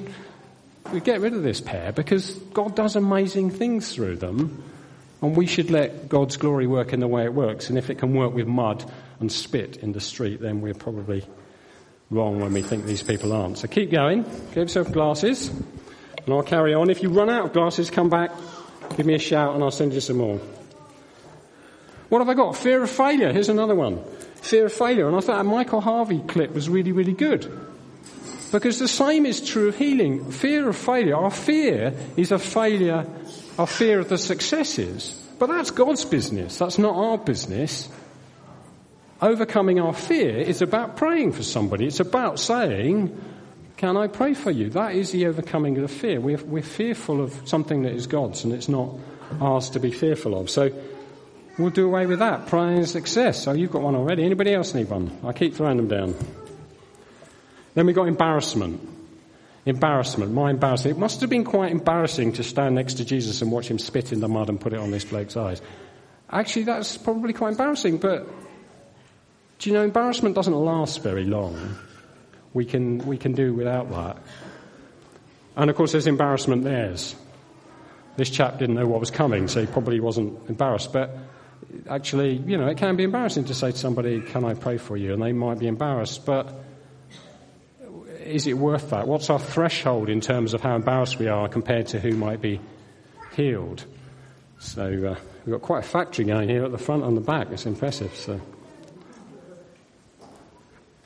to 0.93 1.01
get 1.01 1.21
rid 1.21 1.35
of 1.35 1.43
this 1.43 1.61
pair 1.61 1.93
because 1.93 2.33
God 2.53 2.77
does 2.77 2.97
amazing 2.97 3.51
things 3.51 3.93
through 3.95 4.17
them. 4.17 4.63
And 5.23 5.37
we 5.37 5.47
should 5.47 5.71
let 5.71 6.09
God's 6.09 6.37
glory 6.37 6.67
work 6.67 6.93
in 6.93 7.01
the 7.01 7.09
way 7.09 7.25
it 7.25 7.33
works. 7.33 7.71
And 7.71 7.79
if 7.79 7.89
it 7.89 7.99
can 7.99 8.15
work 8.15 8.35
with 8.35 8.47
mud 8.47 8.85
and 9.21 9.33
spit 9.33 9.79
in 9.79 9.93
the 9.93 10.01
street, 10.01 10.41
then 10.41 10.61
we're 10.61 10.75
probably 10.75 11.25
wrong 12.11 12.41
when 12.41 12.53
we 12.53 12.61
think 12.61 12.85
these 12.85 13.03
people 13.03 13.33
aren't. 13.33 13.57
So 13.59 13.67
keep 13.67 13.91
going. 13.91 14.25
Give 14.49 14.57
yourself 14.57 14.93
glasses. 14.93 15.49
And 15.49 16.35
I'll 16.35 16.43
carry 16.43 16.75
on. 16.75 16.91
If 16.91 17.03
you 17.03 17.09
run 17.09 17.31
out 17.31 17.47
of 17.47 17.53
glasses, 17.55 17.91
come 17.91 18.11
back, 18.11 18.33
give 18.97 19.07
me 19.07 19.15
a 19.15 19.19
shout, 19.19 19.55
and 19.55 19.65
I'll 19.65 19.71
send 19.71 19.95
you 19.95 20.01
some 20.01 20.19
more. 20.19 20.39
What 22.11 22.19
have 22.19 22.29
I 22.29 22.35
got? 22.35 22.57
Fear 22.57 22.83
of 22.83 22.91
failure. 22.91 23.33
Here's 23.33 23.49
another 23.49 23.75
one. 23.75 24.05
Fear 24.37 24.67
of 24.67 24.73
failure. 24.73 25.09
And 25.09 25.17
I 25.17 25.21
thought 25.21 25.39
that 25.39 25.45
Michael 25.45 25.81
Harvey 25.81 26.21
clip 26.21 26.53
was 26.53 26.69
really, 26.69 26.93
really 26.93 27.15
good. 27.15 27.51
Because 28.55 28.79
the 28.79 28.87
same 28.87 29.27
is 29.27 29.41
true 29.41 29.67
of 29.67 29.77
healing. 29.77 30.31
Fear 30.31 30.69
of 30.69 30.77
failure. 30.77 31.17
Our 31.17 31.31
fear 31.33 31.93
is 32.17 32.31
a 32.31 32.39
failure 32.39 33.05
our 33.59 33.67
fear 33.67 34.01
of 34.01 34.09
the 34.09 34.19
successes. 34.19 35.21
But 35.39 35.47
that's 35.47 35.71
God's 35.71 36.05
business. 36.05 36.59
That's 36.59 36.79
not 36.79 36.95
our 36.95 37.19
business. 37.19 37.89
Overcoming 39.21 39.81
our 39.81 39.93
fear 39.93 40.39
is 40.39 40.63
about 40.63 40.97
praying 40.97 41.33
for 41.33 41.43
somebody. 41.43 41.87
It's 41.87 42.01
about 42.01 42.39
saying, 42.39 43.21
Can 43.77 43.97
I 43.97 44.07
pray 44.07 44.35
for 44.35 44.51
you? 44.51 44.71
That 44.71 44.95
is 44.95 45.11
the 45.11 45.27
overcoming 45.27 45.77
of 45.77 45.83
the 45.83 45.89
fear. 45.89 46.21
We're, 46.21 46.39
we're 46.39 46.63
fearful 46.63 47.21
of 47.21 47.49
something 47.49 47.83
that 47.83 47.93
is 47.93 48.07
God's 48.07 48.45
and 48.45 48.53
it's 48.53 48.69
not 48.69 48.95
ours 49.41 49.71
to 49.71 49.81
be 49.81 49.91
fearful 49.91 50.39
of. 50.39 50.49
So 50.49 50.71
we'll 51.59 51.71
do 51.71 51.87
away 51.87 52.07
with 52.07 52.21
that. 52.21 52.47
Praying 52.47 52.87
success. 52.87 53.43
So 53.43 53.53
you've 53.53 53.73
got 53.73 53.83
one 53.83 53.97
already. 53.97 54.25
Anybody 54.25 54.55
else 54.55 54.75
need 54.75 54.89
one? 54.89 55.11
I 55.25 55.33
keep 55.33 55.55
throwing 55.55 55.77
them 55.77 55.89
down. 55.89 56.15
Then 57.75 57.87
we've 57.87 57.95
got 57.95 58.09
embarrassment. 58.09 58.81
Embarrassment, 59.67 60.33
my 60.33 60.51
embarrassment. 60.51 60.97
It 60.97 61.01
must 61.01 61.21
have 61.23 61.31
been 61.31 61.45
quite 61.45 61.73
embarrassing 61.73 62.35
to 62.35 62.43
stand 62.43 62.75
next 62.75 62.95
to 62.95 63.05
Jesus 63.05 63.41
and 63.43 63.51
watch 63.51 63.69
him 63.69 63.79
spit 63.79 64.13
in 64.13 64.21
the 64.21 64.29
mud 64.29 64.49
and 64.49 64.61
put 64.61 64.73
it 64.73 64.79
on 64.79 64.91
this 64.91 65.05
bloke's 65.05 65.37
eyes. 65.37 65.63
Actually, 66.31 66.65
that's 66.65 66.97
probably 66.97 67.33
quite 67.33 67.51
embarrassing, 67.51 67.99
but 67.99 68.29
do 69.59 69.71
you 69.71 69.75
know, 69.75 69.83
embarrassment 69.83 70.35
doesn't 70.35 70.55
last 70.55 71.03
very 71.03 71.25
long. 71.25 71.77
We 72.53 72.65
can, 72.65 72.99
we 72.99 73.17
can 73.17 73.33
do 73.33 73.55
without 73.55 73.91
that. 73.91 74.19
And 75.57 75.71
of 75.71 75.77
course, 75.77 75.93
there's 75.93 76.07
embarrassment 76.07 76.65
theirs. 76.65 77.15
This 78.17 78.31
chap 78.31 78.59
didn't 78.59 78.75
know 78.77 78.87
what 78.87 79.01
was 79.01 79.11
coming, 79.11 79.49
so 79.49 79.61
he 79.61 79.67
probably 79.67 80.01
wasn't 80.01 80.49
embarrassed. 80.49 80.93
But 80.93 81.17
actually, 81.89 82.35
you 82.37 82.57
know, 82.57 82.67
it 82.67 82.77
can 82.77 82.97
be 82.97 83.05
embarrassing 83.05 83.47
to 83.47 83.55
say 83.55 83.73
to 83.73 83.77
somebody, 83.77 84.21
Can 84.21 84.45
I 84.45 84.55
pray 84.55 84.77
for 84.79 84.97
you? 84.97 85.13
And 85.15 85.23
they 85.23 85.33
might 85.33 85.59
be 85.59 85.67
embarrassed. 85.67 86.27
But 86.27 86.64
is 88.27 88.47
it 88.47 88.55
worth 88.55 88.91
that? 88.91 89.07
What's 89.07 89.31
our 89.31 89.39
threshold 89.39 90.09
in 90.09 90.21
terms 90.21 90.55
of 90.55 90.61
how 90.61 90.75
embarrassed 90.77 91.19
we 91.19 91.29
are 91.29 91.49
compared 91.49 91.89
to 91.89 92.01
who 92.01 92.13
might 92.13 92.41
be 92.41 92.61
healed? 93.35 93.85
So 94.59 94.83
uh, 94.83 95.21
we've 95.45 95.53
got 95.53 95.63
quite 95.63 95.85
a 95.85 95.87
factory 95.87 96.25
going 96.25 96.49
here 96.49 96.65
at 96.65 96.73
the 96.73 96.79
front 96.79 97.05
and 97.05 97.17
the 97.17 97.21
back. 97.21 97.49
It's 97.51 97.67
impressive. 97.67 98.15
So. 98.15 98.41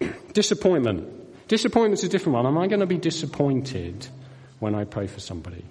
Disappointment. 0.33 1.49
Disappointment's 1.49 2.05
a 2.05 2.09
different 2.09 2.35
one. 2.35 2.47
Am 2.47 2.59
I 2.59 2.67
going 2.67 2.81
to 2.81 2.87
be 2.87 2.99
disappointed 2.99 4.07
when 4.59 4.75
I 4.75 4.85
pray 4.85 5.07
for 5.07 5.21
somebody? 5.21 5.65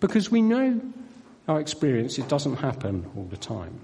Because 0.00 0.30
we 0.30 0.40
know 0.40 0.80
our 1.48 1.60
experience, 1.60 2.18
it 2.18 2.28
doesn't 2.28 2.56
happen 2.56 3.10
all 3.16 3.24
the 3.24 3.36
time. 3.36 3.80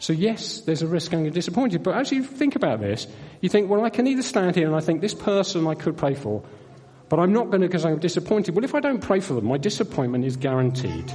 So 0.00 0.14
yes, 0.14 0.62
there's 0.62 0.80
a 0.80 0.86
risk 0.86 1.10
getting 1.10 1.30
disappointed, 1.30 1.82
but 1.82 1.94
as 1.94 2.10
you 2.10 2.24
think 2.24 2.56
about 2.56 2.80
this, 2.80 3.06
you 3.42 3.50
think, 3.50 3.68
well, 3.68 3.84
I 3.84 3.90
can 3.90 4.06
either 4.06 4.22
stand 4.22 4.56
here 4.56 4.66
and 4.66 4.74
I 4.74 4.80
think 4.80 5.02
this 5.02 5.12
person 5.12 5.66
I 5.66 5.74
could 5.74 5.98
pray 5.98 6.14
for, 6.14 6.42
but 7.10 7.20
I'm 7.20 7.34
not 7.34 7.50
going 7.50 7.60
to 7.60 7.68
because 7.68 7.84
I'm 7.84 7.98
disappointed. 7.98 8.54
Well, 8.54 8.64
if 8.64 8.74
I 8.74 8.80
don't 8.80 9.02
pray 9.02 9.20
for 9.20 9.34
them, 9.34 9.44
my 9.44 9.58
disappointment 9.58 10.24
is 10.24 10.38
guaranteed. 10.38 11.12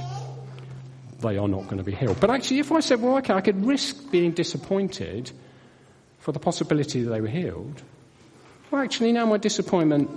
They 1.18 1.36
are 1.36 1.48
not 1.48 1.64
going 1.64 1.78
to 1.78 1.82
be 1.82 1.96
healed. 1.96 2.20
But 2.20 2.30
actually, 2.30 2.60
if 2.60 2.70
I 2.70 2.78
said, 2.78 3.02
well, 3.02 3.16
okay, 3.16 3.34
I 3.34 3.40
could 3.40 3.66
risk 3.66 4.12
being 4.12 4.30
disappointed 4.30 5.32
for 6.20 6.30
the 6.30 6.38
possibility 6.38 7.02
that 7.02 7.10
they 7.10 7.20
were 7.20 7.26
healed, 7.26 7.82
well, 8.70 8.82
actually, 8.82 9.10
now 9.10 9.26
my 9.26 9.38
disappointment 9.38 10.08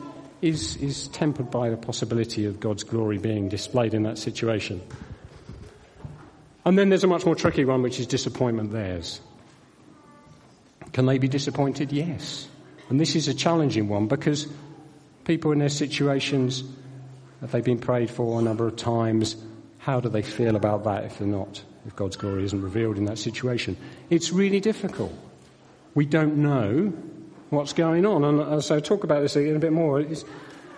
is, 0.44 0.76
is 0.78 1.08
tempered 1.08 1.50
by 1.50 1.72
the 1.72 1.78
possibility 1.78 2.46
of 2.46 2.60
God's 2.60 2.84
glory 2.84 3.18
being 3.18 3.50
displayed 3.50 3.96
in 3.96 4.04
that 4.04 4.20
situation. 4.20 4.80
And 6.66 6.78
then 6.78 6.89
there's 6.89 7.04
a 7.04 7.08
much 7.08 7.25
more 7.25 7.36
tricky 7.36 7.66
one, 7.66 7.82
which 7.82 8.00
is 8.00 8.08
disappointment 8.08 8.72
theirs. 8.72 9.22
Can 10.94 11.06
they 11.06 11.18
be 11.18 11.28
disappointed? 11.28 11.92
Yes. 11.92 12.48
And 12.89 13.00
this 13.00 13.16
is 13.16 13.28
a 13.28 13.34
challenging 13.34 13.88
one 13.88 14.08
because 14.08 14.48
people 15.24 15.51
in 15.51 15.60
their 15.60 15.70
situations, 15.70 16.63
if 17.42 17.51
they've 17.51 17.63
been 17.63 17.80
prayed 17.80 18.10
for 18.10 18.39
a 18.39 18.44
number 18.44 18.68
of 18.68 18.75
times, 18.75 19.36
how 19.78 20.00
do 20.00 20.10
they 20.10 20.22
feel 20.22 20.56
about 20.56 20.84
that 20.84 21.06
if 21.06 21.20
they're 21.20 21.28
not, 21.28 21.63
if 21.86 21.96
God's 21.96 22.18
glory 22.18 22.44
isn't 22.44 22.62
revealed 22.62 22.98
in 22.98 23.06
that 23.06 23.18
situation? 23.18 23.78
It's 24.10 24.32
really 24.32 24.60
difficult. 24.60 25.13
We 25.96 26.06
don't 26.06 26.38
know 26.38 26.94
what's 27.50 27.74
going 27.74 28.06
on. 28.06 28.24
And 28.24 28.63
so 28.63 28.75
I'll 28.75 28.82
talk 28.82 29.04
about 29.04 29.22
this 29.22 29.38
a 29.38 29.58
bit 29.58 29.72
more. 29.72 30.04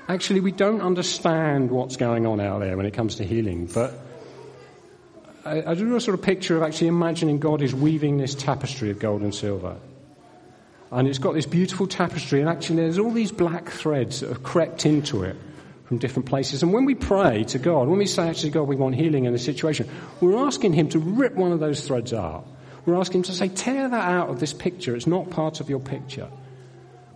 Actually, 0.08 0.42
we 0.42 0.52
don't 0.52 0.82
understand 0.82 1.72
what's 1.72 1.96
going 1.96 2.28
on 2.28 2.40
out 2.40 2.60
there 2.60 2.78
when 2.78 2.86
it 2.86 2.94
comes 2.94 3.16
to 3.16 3.24
healing. 3.24 3.66
But 3.66 3.94
I, 5.46 5.72
I 5.72 5.74
do 5.74 5.96
a 5.96 6.02
sort 6.02 6.18
of 6.18 6.24
picture 6.24 6.58
of 6.58 6.64
actually 6.64 6.88
imagining 6.88 7.40
God 7.40 7.62
is 7.62 7.74
weaving 7.74 8.18
this 8.18 8.36
tapestry 8.36 8.92
of 8.92 9.00
gold 9.00 9.22
and 9.22 9.34
silver. 9.34 9.78
And 10.92 11.08
it's 11.08 11.20
got 11.20 11.34
this 11.34 11.46
beautiful 11.46 11.88
tapestry, 11.88 12.42
and 12.42 12.50
actually, 12.50 12.78
there's 12.78 13.00
all 13.00 13.12
these 13.12 13.32
black 13.32 13.70
threads 13.70 14.20
that 14.20 14.30
have 14.30 14.44
crept 14.44 14.86
into 14.86 15.24
it 15.24 15.38
from 15.86 16.00
different 16.00 16.28
places. 16.28 16.64
And 16.64 16.74
when 16.74 16.84
we 16.84 16.96
pray 16.96 17.46
to 17.46 17.60
God, 17.60 17.88
when 17.88 17.98
we 17.98 18.06
say, 18.06 18.28
actually, 18.28 18.50
God, 18.50 18.64
we 18.64 18.76
want 18.76 18.96
healing 18.96 19.24
in 19.24 19.32
this 19.32 19.46
situation, 19.46 19.90
we're 20.20 20.46
asking 20.46 20.74
Him 20.74 20.90
to 20.90 21.00
rip 21.00 21.34
one 21.34 21.54
of 21.54 21.62
those 21.62 21.88
threads 21.88 22.14
out. 22.14 22.46
We're 22.86 22.98
asking 22.98 23.20
Him 23.20 23.24
to 23.24 23.32
say, 23.32 23.48
tear 23.48 23.88
that 23.88 24.12
out 24.12 24.30
of 24.30 24.42
this 24.42 24.54
picture. 24.54 24.96
It's 24.96 25.08
not 25.08 25.30
part 25.30 25.62
of 25.62 25.70
your 25.70 25.80
picture. 25.80 26.30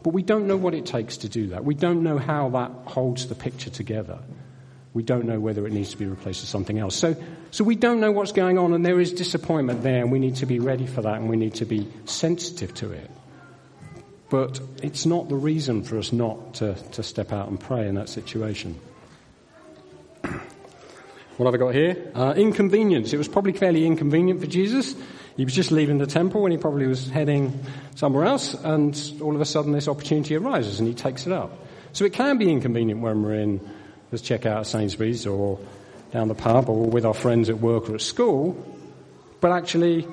But 0.03 0.13
we 0.13 0.23
don't 0.23 0.47
know 0.47 0.57
what 0.57 0.73
it 0.73 0.85
takes 0.85 1.17
to 1.17 1.29
do 1.29 1.47
that. 1.47 1.65
We 1.65 1.75
don't 1.75 2.01
know 2.01 2.17
how 2.17 2.49
that 2.49 2.71
holds 2.85 3.27
the 3.27 3.35
picture 3.35 3.69
together. 3.69 4.19
We 4.95 5.03
don't 5.03 5.25
know 5.25 5.41
whether 5.41 5.67
it 5.67 5.73
needs 5.73 5.91
to 5.91 5.97
be 5.97 6.05
replaced 6.05 6.41
with 6.41 6.49
something 6.49 6.79
else. 6.79 6.95
So, 6.95 7.17
so 7.51 7.65
we 7.65 7.75
don't 7.75 7.99
know 7.99 8.13
what's 8.13 8.31
going 8.31 8.57
on, 8.57 8.71
and 8.73 8.85
there 8.85 9.01
is 9.01 9.11
disappointment 9.11 9.83
there, 9.83 10.01
and 10.01 10.09
we 10.09 10.19
need 10.19 10.37
to 10.37 10.45
be 10.45 10.59
ready 10.59 10.87
for 10.87 11.01
that, 11.01 11.15
and 11.15 11.29
we 11.29 11.35
need 11.35 11.55
to 11.55 11.65
be 11.65 11.91
sensitive 12.05 12.73
to 12.75 12.93
it. 12.93 13.11
But 14.29 14.61
it's 14.81 15.05
not 15.05 15.27
the 15.27 15.35
reason 15.35 15.83
for 15.83 15.99
us 15.99 16.13
not 16.13 16.55
to, 16.55 16.75
to 16.93 17.03
step 17.03 17.33
out 17.33 17.49
and 17.49 17.59
pray 17.59 17.89
in 17.89 17.95
that 17.95 18.07
situation. 18.07 18.79
what 20.21 21.45
have 21.45 21.53
I 21.53 21.57
got 21.57 21.75
here? 21.75 22.11
Uh, 22.15 22.33
inconvenience. 22.35 23.11
It 23.11 23.17
was 23.17 23.27
probably 23.27 23.51
fairly 23.51 23.85
inconvenient 23.85 24.39
for 24.39 24.47
Jesus. 24.47 24.95
He 25.35 25.43
was 25.43 25.53
just 25.53 25.71
leaving 25.71 25.97
the 25.97 26.07
temple 26.07 26.45
and 26.45 26.53
he 26.53 26.57
probably 26.57 26.87
was 26.87 27.09
heading 27.09 27.59
somewhere 27.95 28.23
else, 28.23 28.53
and 28.53 28.97
all 29.21 29.35
of 29.35 29.41
a 29.41 29.45
sudden 29.45 29.73
this 29.73 29.89
opportunity 29.89 30.35
arises 30.37 30.79
and 30.79 30.87
he 30.87 30.93
takes 30.93 31.27
it 31.27 31.33
up. 31.33 31.51
So 31.91 32.05
it 32.05 32.13
can 32.13 32.37
be 32.37 32.49
inconvenient 32.49 33.01
when 33.01 33.21
we're 33.21 33.35
in, 33.35 33.59
let's 34.11 34.21
check 34.21 34.45
out 34.45 34.67
Sainsbury's 34.67 35.25
or 35.25 35.59
down 36.11 36.27
the 36.27 36.35
pub 36.35 36.69
or 36.69 36.89
with 36.89 37.05
our 37.05 37.13
friends 37.13 37.49
at 37.49 37.59
work 37.59 37.89
or 37.89 37.95
at 37.95 38.01
school, 38.01 38.55
but 39.41 39.51
actually, 39.51 40.07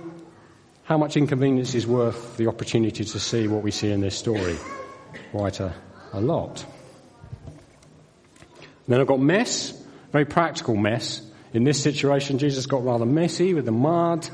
how 0.84 0.99
much 0.99 1.16
inconvenience 1.16 1.75
is 1.75 1.87
worth 1.87 2.37
the 2.37 2.49
opportunity 2.49 3.04
to 3.04 3.20
see 3.20 3.49
what 3.49 3.62
we 3.62 3.70
see 3.70 3.90
in 3.90 4.00
this 4.00 4.16
story? 4.16 4.56
Quite 5.30 5.61
a, 5.61 5.75
a 6.12 6.20
lot. 6.20 6.64
then 8.88 9.00
I've 9.00 9.06
got 9.06 9.20
mess, 9.20 9.72
very 10.11 10.25
practical 10.25 10.76
mess. 10.76 11.22
In 11.52 11.64
this 11.64 11.82
situation, 11.82 12.38
Jesus 12.38 12.66
got 12.66 12.84
rather 12.84 13.06
messy 13.06 13.54
with 13.54 13.64
the 13.64 13.72
mud 13.72 14.28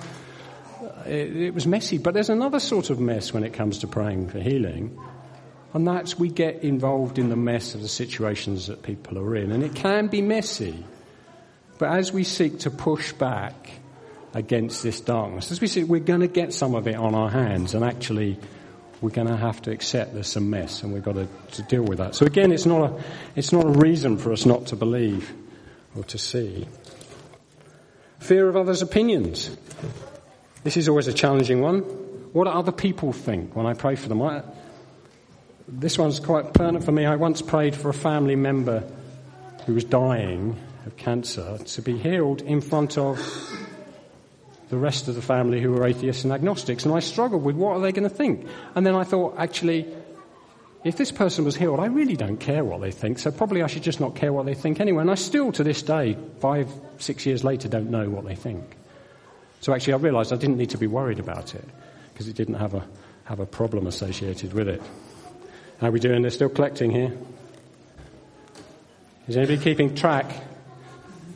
it, 1.09 1.37
it 1.37 1.55
was 1.55 1.67
messy. 1.67 1.99
But 1.99 2.15
there's 2.15 2.31
another 2.31 2.61
sort 2.61 2.91
of 2.91 3.01
mess 3.01 3.33
when 3.33 3.45
it 3.45 3.53
comes 3.53 3.79
to 3.79 3.87
praying 3.87 4.29
for 4.29 4.39
healing. 4.39 4.99
And 5.75 5.87
that's 5.87 6.19
we 6.19 6.29
get 6.29 6.63
involved 6.63 7.19
in 7.19 7.29
the 7.29 7.37
mess 7.37 7.75
of 7.75 7.83
the 7.83 7.89
situations 7.89 8.69
that 8.69 8.83
people 8.83 9.19
are 9.19 9.37
in. 9.37 9.53
And 9.53 9.63
it 9.63 9.75
can 9.75 10.07
be 10.07 10.23
messy. 10.23 10.85
But 11.79 11.91
as 11.91 12.13
we 12.13 12.25
seek 12.25 12.61
to 12.61 12.71
push 12.71 13.13
back 13.13 13.71
against 14.35 14.83
this 14.83 15.01
darkness, 15.01 15.53
as 15.53 15.61
we 15.61 15.67
see, 15.67 15.85
we're 15.85 16.01
going 16.01 16.21
to 16.21 16.29
get 16.29 16.53
some 16.53 16.75
of 16.75 16.89
it 16.89 16.97
on 16.97 17.15
our 17.15 17.31
hands. 17.31 17.75
And 17.75 17.85
actually, 17.85 18.39
we're 19.01 19.11
going 19.11 19.29
to 19.29 19.37
have 19.37 19.63
to 19.63 19.71
accept 19.71 20.15
there's 20.15 20.27
some 20.27 20.51
mess 20.51 20.83
and 20.83 20.93
we've 20.93 21.05
got 21.05 21.15
to, 21.15 21.29
to 21.53 21.63
deal 21.63 21.83
with 21.83 21.99
that. 21.99 22.15
So 22.15 22.27
again, 22.27 22.51
it's 22.51 22.67
not, 22.67 22.91
a, 22.91 23.05
it's 23.37 23.53
not 23.53 23.65
a 23.65 23.71
reason 23.71 24.19
for 24.19 24.33
us 24.33 24.45
not 24.45 24.67
to 24.69 24.77
believe 24.77 25.33
or 25.95 26.03
to 26.05 26.19
see. 26.19 26.67
Fear 28.19 28.49
of 28.49 28.57
others' 28.57 28.83
opinions. 28.83 29.57
This 30.65 30.77
is 30.77 30.89
always 30.89 31.07
a 31.07 31.13
challenging 31.13 31.61
one. 31.61 31.81
What 32.33 32.45
do 32.45 32.51
other 32.51 32.73
people 32.73 33.13
think 33.13 33.55
when 33.55 33.67
I 33.67 33.75
pray 33.75 33.95
for 33.95 34.09
them? 34.09 34.21
I, 34.21 34.43
this 35.69 35.99
one's 35.99 36.19
quite 36.19 36.55
pertinent 36.55 36.85
for 36.85 36.93
me. 36.93 37.05
I 37.05 37.17
once 37.17 37.43
prayed 37.43 37.77
for 37.77 37.91
a 37.91 37.95
family 37.95 38.37
member 38.37 38.83
who 39.67 39.75
was 39.75 39.85
dying 39.85 40.57
of 40.87 40.97
cancer 40.97 41.59
to 41.59 41.83
be 41.83 41.99
healed 41.99 42.41
in 42.41 42.61
front 42.61 42.97
of 42.97 43.19
the 44.71 44.77
rest 44.77 45.09
of 45.09 45.15
the 45.15 45.23
family 45.23 45.61
who 45.61 45.73
were 45.73 45.87
atheists 45.87 46.25
and 46.25 46.33
agnostics. 46.33 46.85
And 46.85 46.95
I 46.95 47.01
struggled 47.01 47.43
with 47.43 47.57
what 47.57 47.77
are 47.77 47.81
they 47.81 47.93
going 47.93 48.09
to 48.09 48.15
think? 48.15 48.47
And 48.75 48.87
then 48.87 48.95
I 48.95 49.05
thought, 49.05 49.35
actually, 49.39 49.87
if 50.85 50.97
this 50.97 51.13
person 51.13 51.45
was 51.45 51.57
healed, 51.57 51.81
I 51.81 51.87
really 51.87 52.17
don't 52.17 52.39
care 52.39 52.65
what 52.65 52.81
they 52.81 52.91
think, 52.91 53.19
so 53.19 53.31
probably 53.31 53.63
I 53.63 53.67
should 53.67 53.83
just 53.83 54.01
not 54.01 54.15
care 54.15 54.33
what 54.33 54.47
they 54.47 54.55
think 54.55 54.81
anyway. 54.81 55.03
And 55.03 55.11
I 55.11 55.17
still, 55.17 55.53
to 55.53 55.65
this 55.65 55.83
day, 55.83 56.17
five, 56.41 56.71
six 56.99 57.27
years 57.27 57.45
later, 57.45 57.69
don't 57.69 57.91
know 57.91 58.09
what 58.09 58.25
they 58.25 58.35
think. 58.35 58.77
So 59.61 59.75
actually, 59.75 59.95
I 59.95 59.97
realised 59.97 60.33
I 60.33 60.37
didn't 60.37 60.57
need 60.57 60.71
to 60.71 60.79
be 60.79 60.87
worried 60.87 61.19
about 61.19 61.55
it 61.55 61.65
because 62.13 62.29
it 62.29 62.37
didn't 62.37 62.55
have 62.55 62.75
a, 62.75 62.87
have 63.25 63.41
a 63.41 63.47
problem 63.47 63.87
associated 63.87 64.53
with 64.53 64.69
it. 64.69 64.83
How 65.81 65.89
are 65.89 65.91
we 65.93 66.01
doing? 66.01 66.23
They're 66.23 66.33
still 66.33 66.49
collecting 66.49 66.91
here. 66.91 67.17
Is 69.29 69.37
anybody 69.37 69.59
keeping 69.59 69.95
track? 69.95 70.27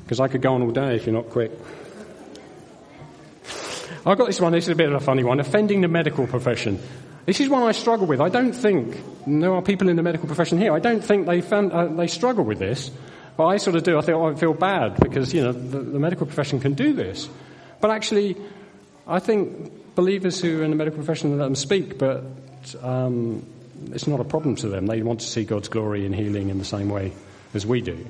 Because 0.02 0.18
I 0.18 0.26
could 0.26 0.42
go 0.42 0.54
on 0.54 0.62
all 0.62 0.72
day 0.72 0.96
if 0.96 1.06
you're 1.06 1.14
not 1.14 1.30
quick. 1.30 1.52
I've 4.04 4.18
got 4.18 4.26
this 4.26 4.40
one. 4.40 4.50
This 4.50 4.64
is 4.64 4.70
a 4.70 4.74
bit 4.74 4.88
of 4.88 4.94
a 4.94 5.00
funny 5.00 5.22
one. 5.22 5.38
Offending 5.38 5.80
the 5.80 5.86
medical 5.86 6.26
profession. 6.26 6.80
This 7.24 7.38
is 7.38 7.48
one 7.48 7.62
I 7.62 7.70
struggle 7.70 8.08
with. 8.08 8.20
I 8.20 8.30
don't 8.30 8.52
think 8.52 9.00
there 9.28 9.54
are 9.54 9.62
people 9.62 9.88
in 9.88 9.94
the 9.94 10.02
medical 10.02 10.26
profession 10.26 10.58
here. 10.58 10.74
I 10.74 10.80
don't 10.80 11.04
think 11.04 11.26
they 11.26 11.40
found, 11.40 11.72
uh, 11.72 11.86
they 11.86 12.08
struggle 12.08 12.44
with 12.44 12.58
this, 12.58 12.90
but 13.36 13.46
I 13.46 13.58
sort 13.58 13.76
of 13.76 13.84
do. 13.84 13.96
I 13.96 14.00
think 14.00 14.18
oh, 14.18 14.26
I 14.26 14.34
feel 14.34 14.54
bad 14.54 14.98
because 14.98 15.32
you 15.32 15.40
know 15.40 15.52
the, 15.52 15.78
the 15.78 16.00
medical 16.00 16.26
profession 16.26 16.58
can 16.58 16.74
do 16.74 16.94
this. 16.94 17.28
But 17.80 17.92
actually, 17.92 18.36
I 19.06 19.20
think 19.20 19.94
believers 19.94 20.40
who 20.40 20.62
are 20.62 20.64
in 20.64 20.70
the 20.70 20.76
medical 20.76 20.96
profession 20.96 21.38
let 21.38 21.44
them 21.44 21.54
speak, 21.54 21.96
but 21.96 22.24
um, 22.82 23.46
it's 23.92 24.06
not 24.06 24.20
a 24.20 24.24
problem 24.24 24.56
to 24.56 24.68
them. 24.68 24.86
They 24.86 25.02
want 25.02 25.20
to 25.20 25.26
see 25.26 25.44
God's 25.44 25.68
glory 25.68 26.06
and 26.06 26.14
healing 26.14 26.50
in 26.50 26.58
the 26.58 26.64
same 26.64 26.88
way 26.88 27.12
as 27.54 27.66
we 27.66 27.80
do. 27.80 28.06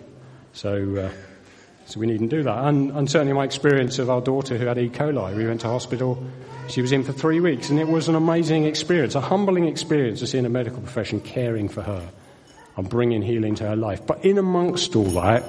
So, 0.53 0.97
uh, 0.97 1.11
so 1.87 2.01
we 2.01 2.07
needn't 2.07 2.31
do 2.31 2.43
that. 2.43 2.65
And, 2.65 2.91
and, 2.93 3.11
certainly 3.11 3.33
my 3.33 3.45
experience 3.45 3.99
of 3.99 4.11
our 4.11 4.21
daughter 4.21 4.57
who 4.57 4.67
had 4.67 4.79
E. 4.79 4.89
coli, 4.89 5.37
we 5.37 5.47
went 5.47 5.63
to 5.63 5.69
hospital. 5.69 6.23
She 6.69 6.81
was 6.81 6.93
in 6.93 7.05
for 7.05 7.13
three 7.13 7.41
weeks, 7.41 7.71
and 7.71 7.79
it 7.79 7.89
was 7.89 8.09
an 8.09 8.15
amazing 8.15 8.65
experience, 8.65 9.15
a 9.15 9.21
humbling 9.21 9.67
experience 9.67 10.21
to 10.21 10.27
see 10.27 10.39
in 10.39 10.45
the 10.45 10.51
medical 10.51 10.81
profession 10.81 11.21
caring 11.21 11.69
for 11.69 11.83
her 11.83 12.09
and 12.77 12.89
bringing 12.89 13.23
healing 13.23 13.55
to 13.57 13.69
her 13.69 13.77
life. 13.77 14.07
But 14.07 14.25
in 14.25 14.39
amongst 14.39 14.95
all 14.97 15.11
that, 15.21 15.45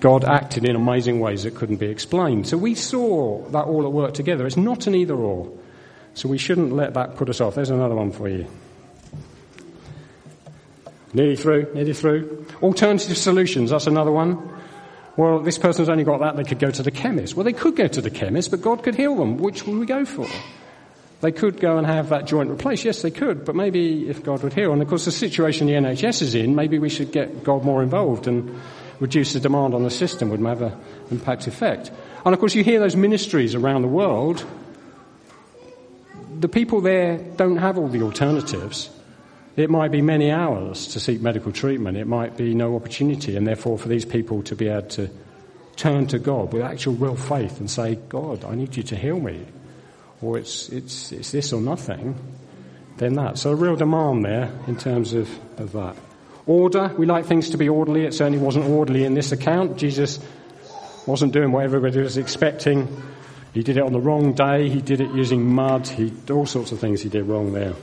God 0.00 0.24
acted 0.24 0.64
in 0.64 0.76
amazing 0.76 1.20
ways 1.20 1.44
that 1.44 1.54
couldn't 1.54 1.76
be 1.76 1.86
explained. 1.86 2.48
So 2.48 2.56
we 2.56 2.74
saw 2.74 3.46
that 3.50 3.64
all 3.64 3.84
at 3.84 3.92
work 3.92 4.14
together. 4.14 4.46
It's 4.46 4.56
not 4.56 4.86
an 4.86 4.94
either 4.94 5.14
or. 5.14 5.52
So 6.14 6.28
we 6.28 6.38
shouldn't 6.38 6.72
let 6.72 6.94
that 6.94 7.16
put 7.16 7.28
us 7.28 7.40
off. 7.40 7.54
There's 7.54 7.70
another 7.70 7.94
one 7.94 8.10
for 8.10 8.28
you. 8.28 8.46
Nearly 11.12 11.36
through, 11.36 11.72
nearly 11.74 11.92
through. 11.92 12.46
Alternative 12.62 13.16
solutions, 13.16 13.70
that's 13.70 13.86
another 13.86 14.12
one. 14.12 14.52
Well, 15.16 15.40
this 15.40 15.58
person's 15.58 15.88
only 15.88 16.04
got 16.04 16.20
that, 16.20 16.36
they 16.36 16.44
could 16.44 16.60
go 16.60 16.70
to 16.70 16.82
the 16.82 16.90
chemist. 16.90 17.34
Well, 17.34 17.44
they 17.44 17.52
could 17.52 17.76
go 17.76 17.88
to 17.88 18.00
the 18.00 18.10
chemist, 18.10 18.50
but 18.50 18.62
God 18.62 18.82
could 18.82 18.94
heal 18.94 19.16
them. 19.16 19.38
Which 19.38 19.66
would 19.66 19.78
we 19.78 19.86
go 19.86 20.04
for? 20.04 20.26
They 21.20 21.32
could 21.32 21.60
go 21.60 21.76
and 21.76 21.86
have 21.86 22.08
that 22.10 22.26
joint 22.26 22.48
replaced. 22.48 22.84
Yes, 22.84 23.02
they 23.02 23.10
could, 23.10 23.44
but 23.44 23.54
maybe 23.54 24.08
if 24.08 24.22
God 24.22 24.42
would 24.42 24.54
heal. 24.54 24.72
And 24.72 24.80
of 24.80 24.88
course, 24.88 25.04
the 25.04 25.12
situation 25.12 25.66
the 25.66 25.74
NHS 25.74 26.22
is 26.22 26.34
in, 26.34 26.54
maybe 26.54 26.78
we 26.78 26.88
should 26.88 27.12
get 27.12 27.44
God 27.44 27.64
more 27.64 27.82
involved 27.82 28.26
and 28.26 28.58
reduce 29.00 29.32
the 29.32 29.40
demand 29.40 29.74
on 29.74 29.82
the 29.82 29.90
system 29.90 30.28
would 30.30 30.40
have 30.40 30.62
an 30.62 30.78
impact 31.10 31.46
effect. 31.46 31.90
And 32.24 32.32
of 32.32 32.40
course, 32.40 32.54
you 32.54 32.62
hear 32.62 32.80
those 32.80 32.96
ministries 32.96 33.54
around 33.54 33.82
the 33.82 33.88
world. 33.88 34.44
The 36.38 36.48
people 36.48 36.80
there 36.80 37.18
don't 37.18 37.56
have 37.56 37.76
all 37.76 37.88
the 37.88 38.02
alternatives. 38.02 38.90
It 39.60 39.68
might 39.68 39.90
be 39.90 40.00
many 40.00 40.30
hours 40.30 40.86
to 40.88 41.00
seek 41.00 41.20
medical 41.20 41.52
treatment. 41.52 41.98
It 41.98 42.06
might 42.06 42.34
be 42.36 42.54
no 42.54 42.76
opportunity, 42.76 43.36
and 43.36 43.46
therefore, 43.46 43.78
for 43.78 43.88
these 43.88 44.06
people 44.06 44.42
to 44.44 44.56
be 44.56 44.68
able 44.68 44.88
to 44.88 45.10
turn 45.76 46.06
to 46.08 46.18
God 46.18 46.52
with 46.52 46.62
actual 46.62 46.94
real 46.94 47.14
faith 47.14 47.60
and 47.60 47.70
say, 47.70 47.96
God, 48.08 48.42
I 48.44 48.54
need 48.54 48.74
you 48.76 48.82
to 48.84 48.96
heal 48.96 49.20
me, 49.20 49.44
or 50.22 50.38
it's, 50.38 50.70
it's, 50.70 51.12
it's 51.12 51.30
this 51.30 51.52
or 51.52 51.60
nothing, 51.60 52.16
then 52.96 53.14
that. 53.14 53.36
So 53.36 53.50
a 53.50 53.54
real 53.54 53.76
demand 53.76 54.24
there 54.24 54.50
in 54.66 54.78
terms 54.78 55.12
of, 55.12 55.28
of 55.58 55.72
that. 55.72 55.94
Order, 56.46 56.94
we 56.96 57.04
like 57.04 57.26
things 57.26 57.50
to 57.50 57.58
be 57.58 57.68
orderly. 57.68 58.06
It 58.06 58.14
certainly 58.14 58.38
wasn't 58.38 58.64
orderly 58.64 59.04
in 59.04 59.12
this 59.12 59.30
account. 59.30 59.76
Jesus 59.76 60.20
wasn't 61.06 61.34
doing 61.34 61.52
what 61.52 61.64
everybody 61.64 62.00
was 62.00 62.16
expecting. 62.16 62.88
He 63.52 63.62
did 63.62 63.76
it 63.76 63.82
on 63.82 63.92
the 63.92 64.00
wrong 64.00 64.32
day. 64.32 64.70
He 64.70 64.80
did 64.80 65.02
it 65.02 65.10
using 65.10 65.54
mud. 65.54 65.86
He, 65.86 66.12
all 66.30 66.46
sorts 66.46 66.72
of 66.72 66.78
things 66.78 67.02
he 67.02 67.10
did 67.10 67.24
wrong 67.26 67.52
there. 67.52 67.74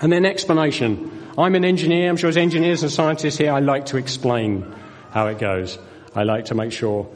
And 0.00 0.12
then 0.12 0.26
explanation. 0.26 1.30
I'm 1.38 1.54
an 1.54 1.64
engineer. 1.64 2.08
I'm 2.10 2.16
sure 2.16 2.28
as 2.28 2.36
engineers 2.36 2.82
and 2.82 2.92
scientists 2.92 3.38
here, 3.38 3.52
I 3.52 3.60
like 3.60 3.86
to 3.86 3.96
explain 3.96 4.74
how 5.10 5.26
it 5.28 5.38
goes. 5.38 5.78
I 6.14 6.24
like 6.24 6.46
to 6.46 6.54
make 6.54 6.72
sure 6.72 7.08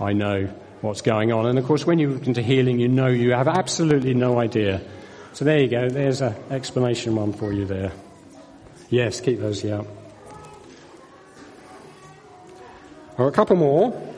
I 0.00 0.12
know 0.12 0.48
what's 0.80 1.00
going 1.00 1.32
on. 1.32 1.46
And 1.46 1.58
of 1.58 1.64
course, 1.64 1.86
when 1.86 1.98
you 1.98 2.10
look 2.10 2.26
into 2.26 2.42
healing, 2.42 2.78
you 2.78 2.88
know 2.88 3.06
you 3.06 3.32
have 3.32 3.48
absolutely 3.48 4.14
no 4.14 4.38
idea. 4.38 4.80
So 5.32 5.44
there 5.44 5.58
you 5.60 5.68
go. 5.68 5.88
There's 5.88 6.20
an 6.20 6.34
explanation 6.50 7.16
one 7.16 7.32
for 7.32 7.52
you 7.52 7.64
there. 7.64 7.92
Yes, 8.90 9.20
keep 9.20 9.38
those, 9.38 9.64
yeah. 9.64 9.82
Or 13.16 13.28
a 13.28 13.32
couple 13.32 13.56
more. 13.56 14.12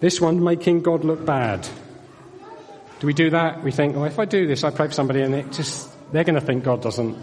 This 0.00 0.20
one, 0.20 0.42
making 0.42 0.82
God 0.82 1.04
look 1.04 1.24
bad. 1.24 1.68
Do 3.00 3.06
we 3.06 3.12
do 3.12 3.30
that? 3.30 3.62
We 3.62 3.70
think, 3.70 3.94
well, 3.94 4.06
if 4.06 4.18
I 4.18 4.24
do 4.24 4.46
this, 4.46 4.64
I 4.64 4.70
pray 4.70 4.88
for 4.88 4.92
somebody 4.92 5.22
and 5.22 5.34
it 5.34 5.52
just, 5.52 5.87
they're 6.12 6.24
going 6.24 6.34
to 6.34 6.40
think 6.40 6.64
God 6.64 6.82
doesn't. 6.82 7.16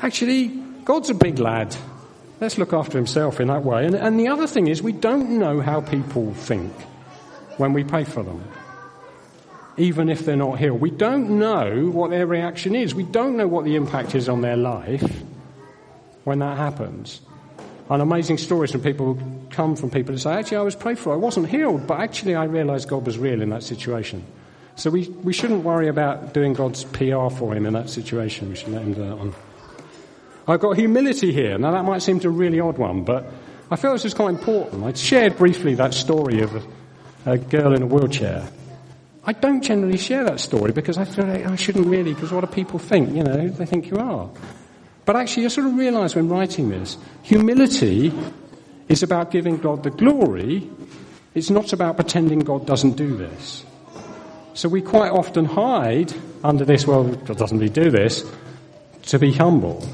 Actually, 0.00 0.48
God's 0.84 1.10
a 1.10 1.14
big 1.14 1.38
lad. 1.38 1.74
Let's 2.40 2.58
look 2.58 2.72
after 2.72 2.98
himself 2.98 3.40
in 3.40 3.48
that 3.48 3.64
way. 3.64 3.86
And, 3.86 3.94
and 3.94 4.18
the 4.18 4.28
other 4.28 4.46
thing 4.46 4.66
is, 4.66 4.82
we 4.82 4.92
don't 4.92 5.38
know 5.38 5.60
how 5.60 5.80
people 5.80 6.34
think 6.34 6.72
when 7.56 7.72
we 7.72 7.84
pray 7.84 8.04
for 8.04 8.22
them. 8.22 8.44
Even 9.76 10.08
if 10.08 10.24
they're 10.24 10.36
not 10.36 10.58
healed. 10.58 10.80
We 10.80 10.90
don't 10.90 11.38
know 11.38 11.90
what 11.90 12.10
their 12.10 12.26
reaction 12.26 12.76
is. 12.76 12.94
We 12.94 13.02
don't 13.02 13.36
know 13.36 13.48
what 13.48 13.64
the 13.64 13.76
impact 13.76 14.14
is 14.14 14.28
on 14.28 14.40
their 14.40 14.56
life 14.56 15.22
when 16.24 16.38
that 16.40 16.56
happens. 16.56 17.20
And 17.90 18.00
amazing 18.00 18.38
stories 18.38 18.72
from 18.72 18.82
people 18.82 19.18
come 19.50 19.76
from 19.76 19.90
people 19.90 20.12
who 20.12 20.18
say, 20.18 20.32
actually, 20.32 20.58
I 20.58 20.62
was 20.62 20.74
prayed 20.74 20.98
for. 20.98 21.12
I 21.12 21.16
wasn't 21.16 21.48
healed, 21.48 21.86
but 21.86 22.00
actually, 22.00 22.34
I 22.34 22.44
realized 22.44 22.88
God 22.88 23.04
was 23.04 23.18
real 23.18 23.42
in 23.42 23.50
that 23.50 23.62
situation. 23.62 24.24
So 24.76 24.90
we, 24.90 25.08
we 25.08 25.32
shouldn't 25.32 25.64
worry 25.64 25.88
about 25.88 26.34
doing 26.34 26.52
God's 26.52 26.84
PR 26.84 27.28
for 27.30 27.54
him 27.54 27.64
in 27.66 27.74
that 27.74 27.88
situation. 27.88 28.48
We 28.48 28.56
should 28.56 28.68
let 28.68 28.82
him 28.82 28.94
do 28.94 29.06
that 29.06 29.18
one. 29.18 29.34
I've 30.46 30.60
got 30.60 30.76
humility 30.76 31.32
here. 31.32 31.56
Now, 31.58 31.70
that 31.72 31.84
might 31.84 32.02
seem 32.02 32.20
to 32.20 32.28
a 32.28 32.30
really 32.30 32.60
odd 32.60 32.76
one, 32.76 33.04
but 33.04 33.26
I 33.70 33.76
feel 33.76 33.92
this 33.92 34.04
is 34.04 34.14
quite 34.14 34.30
important. 34.30 34.84
I 34.84 34.92
shared 34.92 35.38
briefly 35.38 35.74
that 35.76 35.94
story 35.94 36.40
of 36.42 36.54
a, 36.56 37.32
a 37.32 37.38
girl 37.38 37.74
in 37.74 37.82
a 37.82 37.86
wheelchair. 37.86 38.46
I 39.24 39.32
don't 39.32 39.62
generally 39.62 39.96
share 39.96 40.24
that 40.24 40.40
story 40.40 40.72
because 40.72 40.98
I 40.98 41.06
feel 41.06 41.26
like 41.26 41.46
I 41.46 41.56
shouldn't 41.56 41.86
really, 41.86 42.12
because 42.12 42.30
what 42.30 42.42
do 42.42 42.46
people 42.48 42.78
think? 42.78 43.14
You 43.14 43.22
know, 43.22 43.48
they 43.48 43.64
think 43.64 43.90
you 43.90 43.96
are. 43.96 44.28
But 45.06 45.16
actually, 45.16 45.46
I 45.46 45.48
sort 45.48 45.66
of 45.66 45.76
realized 45.76 46.16
when 46.16 46.28
writing 46.28 46.68
this, 46.68 46.98
humility 47.22 48.12
is 48.88 49.02
about 49.02 49.30
giving 49.30 49.56
God 49.56 49.82
the 49.82 49.90
glory. 49.90 50.68
It's 51.34 51.48
not 51.48 51.72
about 51.72 51.96
pretending 51.96 52.40
God 52.40 52.66
doesn't 52.66 52.96
do 52.96 53.16
this. 53.16 53.64
So 54.54 54.68
we 54.68 54.82
quite 54.82 55.10
often 55.10 55.44
hide 55.44 56.12
under 56.44 56.64
this, 56.64 56.86
well, 56.86 57.04
God 57.04 57.36
doesn't 57.36 57.58
really 57.58 57.72
do 57.72 57.90
this, 57.90 58.24
to 59.06 59.18
be 59.18 59.32
humble. 59.32 59.86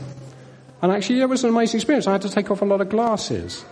And 0.83 0.93
actually, 0.93 1.21
it 1.21 1.29
was 1.29 1.45
an 1.45 1.51
amazing 1.51 1.79
experience. 1.79 2.07
I 2.07 2.13
had 2.13 2.23
to 2.23 2.31
take 2.31 2.51
off 2.51 2.61
a 2.63 2.67
lot 2.67 2.81
of 2.81 2.91
glasses. 2.91 3.65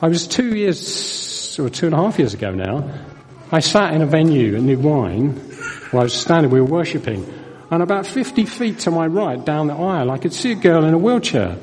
I 0.00 0.08
was 0.08 0.28
two 0.28 0.54
years, 0.54 1.58
or 1.58 1.68
two 1.68 1.86
and 1.86 1.94
a 1.94 1.98
half 1.98 2.18
years 2.18 2.34
ago 2.34 2.52
now, 2.52 2.88
I 3.50 3.60
sat 3.60 3.94
in 3.94 4.02
a 4.02 4.06
venue 4.06 4.54
in 4.54 4.66
New 4.66 4.78
Wine 4.78 5.30
where 5.90 6.02
I 6.02 6.04
was 6.04 6.14
standing, 6.14 6.52
we 6.52 6.60
were 6.60 6.66
worshipping, 6.66 7.26
and 7.70 7.82
about 7.82 8.06
50 8.06 8.44
feet 8.44 8.80
to 8.80 8.90
my 8.90 9.06
right, 9.06 9.44
down 9.44 9.66
the 9.66 9.74
aisle, 9.74 10.10
I 10.10 10.18
could 10.18 10.32
see 10.32 10.52
a 10.52 10.54
girl 10.54 10.84
in 10.84 10.94
a 10.94 10.98
wheelchair. 10.98 11.56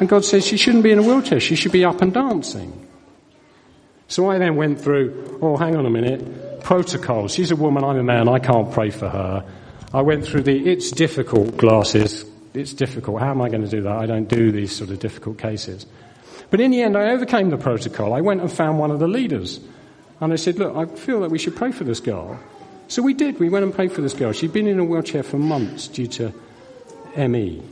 And 0.00 0.08
God 0.08 0.24
says 0.24 0.46
she 0.46 0.56
shouldn't 0.56 0.84
be 0.84 0.92
in 0.92 0.98
a 0.98 1.02
wheelchair, 1.02 1.40
she 1.40 1.56
should 1.56 1.72
be 1.72 1.84
up 1.84 2.00
and 2.00 2.14
dancing. 2.14 2.86
So 4.08 4.30
I 4.30 4.38
then 4.38 4.56
went 4.56 4.80
through, 4.80 5.38
oh, 5.42 5.56
hang 5.56 5.76
on 5.76 5.84
a 5.84 5.90
minute, 5.90 6.45
protocols. 6.66 7.32
She's 7.32 7.52
a 7.52 7.56
woman, 7.56 7.84
I'm 7.84 7.96
a 7.96 8.02
man, 8.02 8.28
I 8.28 8.40
can't 8.40 8.72
pray 8.72 8.90
for 8.90 9.08
her. 9.08 9.44
I 9.94 10.02
went 10.02 10.26
through 10.26 10.42
the 10.42 10.68
it's 10.68 10.90
difficult 10.90 11.56
glasses. 11.56 12.24
It's 12.54 12.74
difficult. 12.74 13.20
How 13.20 13.30
am 13.30 13.40
I 13.40 13.48
going 13.48 13.62
to 13.62 13.68
do 13.68 13.82
that? 13.82 13.96
I 13.96 14.06
don't 14.06 14.28
do 14.28 14.50
these 14.50 14.74
sort 14.74 14.90
of 14.90 14.98
difficult 14.98 15.38
cases. 15.38 15.86
But 16.50 16.60
in 16.60 16.72
the 16.72 16.82
end, 16.82 16.96
I 16.96 17.10
overcame 17.10 17.50
the 17.50 17.56
protocol. 17.56 18.12
I 18.12 18.20
went 18.20 18.40
and 18.40 18.50
found 18.50 18.80
one 18.80 18.90
of 18.90 18.98
the 18.98 19.06
leaders. 19.06 19.60
And 20.20 20.32
I 20.32 20.36
said, 20.36 20.58
look, 20.58 20.74
I 20.74 20.86
feel 20.96 21.20
that 21.20 21.30
we 21.30 21.38
should 21.38 21.54
pray 21.54 21.70
for 21.70 21.84
this 21.84 22.00
girl. 22.00 22.36
So 22.88 23.00
we 23.00 23.14
did. 23.14 23.38
We 23.38 23.48
went 23.48 23.64
and 23.64 23.72
prayed 23.72 23.92
for 23.92 24.00
this 24.00 24.12
girl. 24.12 24.32
She'd 24.32 24.52
been 24.52 24.66
in 24.66 24.80
a 24.80 24.84
wheelchair 24.84 25.22
for 25.22 25.38
months 25.38 25.86
due 25.86 26.08
to 26.08 26.34
ME. 27.16 27.62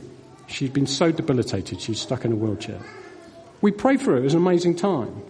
She'd 0.47 0.71
been 0.71 0.87
so 0.87 1.11
debilitated, 1.11 1.81
she's 1.81 1.99
stuck 1.99 2.23
in 2.23 2.31
a 2.31 2.35
wheelchair. 2.35 2.79
We 3.59 3.71
prayed 3.71 3.99
for 3.99 4.11
her. 4.11 4.17
It 4.19 4.23
was 4.23 4.35
an 4.35 4.41
amazing 4.41 4.77
time. 4.77 5.21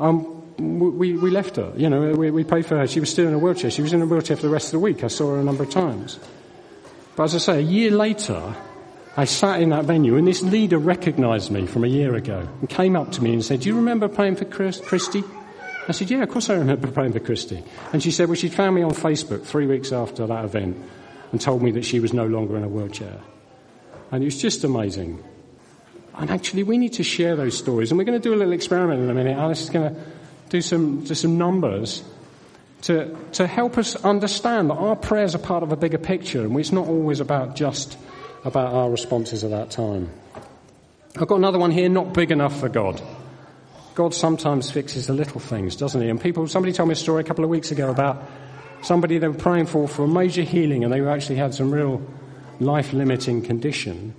Um, 0.00 0.33
we, 0.58 1.16
we 1.16 1.30
left 1.30 1.56
her. 1.56 1.72
You 1.76 1.90
know, 1.90 2.12
we, 2.12 2.30
we 2.30 2.44
prayed 2.44 2.66
for 2.66 2.78
her. 2.78 2.86
She 2.86 3.00
was 3.00 3.10
still 3.10 3.26
in 3.26 3.34
a 3.34 3.38
wheelchair. 3.38 3.70
She 3.70 3.82
was 3.82 3.92
in 3.92 4.02
a 4.02 4.06
wheelchair 4.06 4.36
for 4.36 4.42
the 4.42 4.52
rest 4.52 4.68
of 4.68 4.72
the 4.72 4.78
week. 4.80 5.04
I 5.04 5.08
saw 5.08 5.34
her 5.34 5.40
a 5.40 5.44
number 5.44 5.64
of 5.64 5.70
times. 5.70 6.18
But 7.16 7.24
as 7.24 7.34
I 7.34 7.38
say, 7.38 7.58
a 7.58 7.60
year 7.60 7.90
later, 7.90 8.54
I 9.16 9.24
sat 9.24 9.60
in 9.60 9.70
that 9.70 9.84
venue 9.84 10.16
and 10.16 10.26
this 10.26 10.42
leader 10.42 10.78
recognized 10.78 11.50
me 11.50 11.66
from 11.66 11.84
a 11.84 11.88
year 11.88 12.14
ago 12.14 12.48
and 12.60 12.68
came 12.68 12.96
up 12.96 13.12
to 13.12 13.22
me 13.22 13.32
and 13.32 13.44
said, 13.44 13.60
do 13.60 13.68
you 13.68 13.76
remember 13.76 14.08
praying 14.08 14.36
for 14.36 14.44
Chris, 14.44 14.80
Christy? 14.80 15.22
I 15.86 15.92
said, 15.92 16.10
yeah, 16.10 16.22
of 16.22 16.30
course 16.30 16.50
I 16.50 16.54
remember 16.54 16.88
praying 16.88 17.12
for 17.12 17.20
Christy. 17.20 17.62
And 17.92 18.02
she 18.02 18.10
said, 18.10 18.28
well, 18.28 18.36
she'd 18.36 18.54
found 18.54 18.74
me 18.74 18.82
on 18.82 18.92
Facebook 18.92 19.44
three 19.44 19.66
weeks 19.66 19.92
after 19.92 20.26
that 20.26 20.44
event 20.44 20.76
and 21.30 21.40
told 21.40 21.62
me 21.62 21.70
that 21.72 21.84
she 21.84 22.00
was 22.00 22.12
no 22.12 22.26
longer 22.26 22.56
in 22.56 22.64
a 22.64 22.68
wheelchair. 22.68 23.20
And 24.10 24.22
it 24.22 24.26
was 24.26 24.40
just 24.40 24.64
amazing. 24.64 25.22
And 26.16 26.30
actually, 26.30 26.62
we 26.62 26.78
need 26.78 26.94
to 26.94 27.02
share 27.02 27.36
those 27.36 27.58
stories. 27.58 27.90
And 27.90 27.98
we're 27.98 28.04
going 28.04 28.20
to 28.20 28.22
do 28.22 28.34
a 28.34 28.38
little 28.38 28.52
experiment 28.52 29.02
in 29.02 29.10
a 29.10 29.14
minute. 29.14 29.36
Alice 29.36 29.62
is 29.62 29.70
going 29.70 29.94
to 29.94 30.00
do 30.54 30.60
some, 30.60 31.02
do 31.02 31.16
some 31.16 31.36
numbers 31.36 32.04
to, 32.82 33.16
to 33.32 33.44
help 33.44 33.76
us 33.76 33.96
understand 34.04 34.70
that 34.70 34.74
our 34.74 34.94
prayers 34.94 35.34
are 35.34 35.38
part 35.38 35.64
of 35.64 35.72
a 35.72 35.76
bigger 35.76 35.98
picture 35.98 36.44
and 36.44 36.56
it's 36.60 36.70
not 36.70 36.86
always 36.86 37.18
about 37.18 37.56
just 37.56 37.98
about 38.44 38.72
our 38.72 38.88
responses 38.88 39.42
at 39.42 39.50
that 39.50 39.72
time. 39.72 40.08
I've 41.16 41.26
got 41.26 41.38
another 41.38 41.58
one 41.58 41.72
here, 41.72 41.88
not 41.88 42.12
big 42.12 42.30
enough 42.30 42.60
for 42.60 42.68
God. 42.68 43.02
God 43.96 44.14
sometimes 44.14 44.70
fixes 44.70 45.08
the 45.08 45.12
little 45.12 45.40
things, 45.40 45.74
doesn't 45.74 46.00
he? 46.00 46.08
And 46.08 46.20
people, 46.20 46.46
somebody 46.46 46.72
told 46.72 46.88
me 46.88 46.92
a 46.92 46.96
story 46.96 47.22
a 47.22 47.24
couple 47.24 47.42
of 47.42 47.50
weeks 47.50 47.72
ago 47.72 47.90
about 47.90 48.22
somebody 48.82 49.18
they 49.18 49.26
were 49.26 49.34
praying 49.34 49.66
for 49.66 49.88
for 49.88 50.04
a 50.04 50.08
major 50.08 50.42
healing 50.42 50.84
and 50.84 50.92
they 50.92 51.04
actually 51.04 51.36
had 51.36 51.52
some 51.52 51.72
real 51.72 52.00
life 52.60 52.92
limiting 52.92 53.42
condition. 53.42 54.14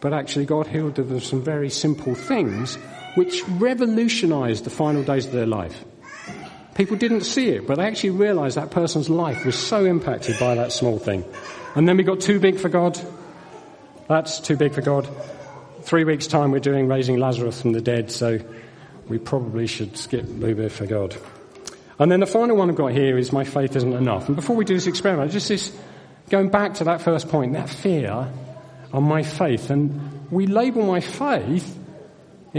But 0.00 0.12
actually 0.12 0.44
God 0.44 0.66
healed 0.66 0.96
them 0.96 1.10
of 1.10 1.24
some 1.24 1.42
very 1.42 1.70
simple 1.70 2.14
things 2.14 2.76
which 3.14 3.42
revolutionized 3.48 4.64
the 4.64 4.70
final 4.70 5.02
days 5.02 5.26
of 5.26 5.32
their 5.32 5.46
life. 5.46 5.84
People 6.74 6.96
didn't 6.96 7.22
see 7.22 7.48
it, 7.48 7.66
but 7.66 7.78
they 7.78 7.84
actually 7.84 8.10
realized 8.10 8.56
that 8.56 8.70
person's 8.70 9.10
life 9.10 9.44
was 9.44 9.56
so 9.56 9.84
impacted 9.84 10.38
by 10.38 10.54
that 10.54 10.72
small 10.72 10.98
thing. 10.98 11.24
And 11.74 11.88
then 11.88 11.96
we 11.96 12.04
got 12.04 12.20
too 12.20 12.38
big 12.38 12.58
for 12.58 12.68
God. 12.68 12.98
That's 14.08 14.38
too 14.38 14.56
big 14.56 14.74
for 14.74 14.80
God. 14.80 15.08
Three 15.82 16.04
weeks 16.04 16.26
time 16.26 16.50
we're 16.52 16.60
doing 16.60 16.86
raising 16.86 17.18
Lazarus 17.18 17.60
from 17.60 17.72
the 17.72 17.80
dead, 17.80 18.10
so 18.12 18.38
we 19.08 19.18
probably 19.18 19.66
should 19.66 19.96
skip 19.96 20.26
Boo 20.26 20.68
for 20.68 20.86
God. 20.86 21.16
And 21.98 22.12
then 22.12 22.20
the 22.20 22.26
final 22.26 22.56
one 22.56 22.70
I've 22.70 22.76
got 22.76 22.92
here 22.92 23.18
is 23.18 23.32
my 23.32 23.44
faith 23.44 23.74
isn't 23.74 23.92
enough. 23.92 24.28
And 24.28 24.36
before 24.36 24.54
we 24.54 24.64
do 24.64 24.74
this 24.74 24.86
experiment, 24.86 25.32
just 25.32 25.48
this, 25.48 25.76
going 26.30 26.48
back 26.48 26.74
to 26.74 26.84
that 26.84 27.00
first 27.02 27.28
point, 27.28 27.54
that 27.54 27.68
fear 27.68 28.32
on 28.92 29.02
my 29.02 29.22
faith. 29.22 29.70
And 29.70 30.30
we 30.30 30.46
label 30.46 30.86
my 30.86 31.00
faith 31.00 31.77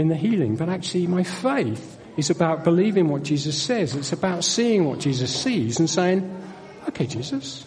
in 0.00 0.08
the 0.08 0.16
healing, 0.16 0.56
but 0.56 0.68
actually 0.68 1.06
my 1.06 1.22
faith 1.22 1.98
is 2.16 2.30
about 2.30 2.64
believing 2.64 3.08
what 3.08 3.22
Jesus 3.22 3.60
says. 3.60 3.94
It's 3.94 4.12
about 4.12 4.44
seeing 4.44 4.86
what 4.86 4.98
Jesus 4.98 5.34
sees 5.34 5.78
and 5.78 5.88
saying, 5.88 6.42
okay, 6.88 7.06
Jesus, 7.06 7.66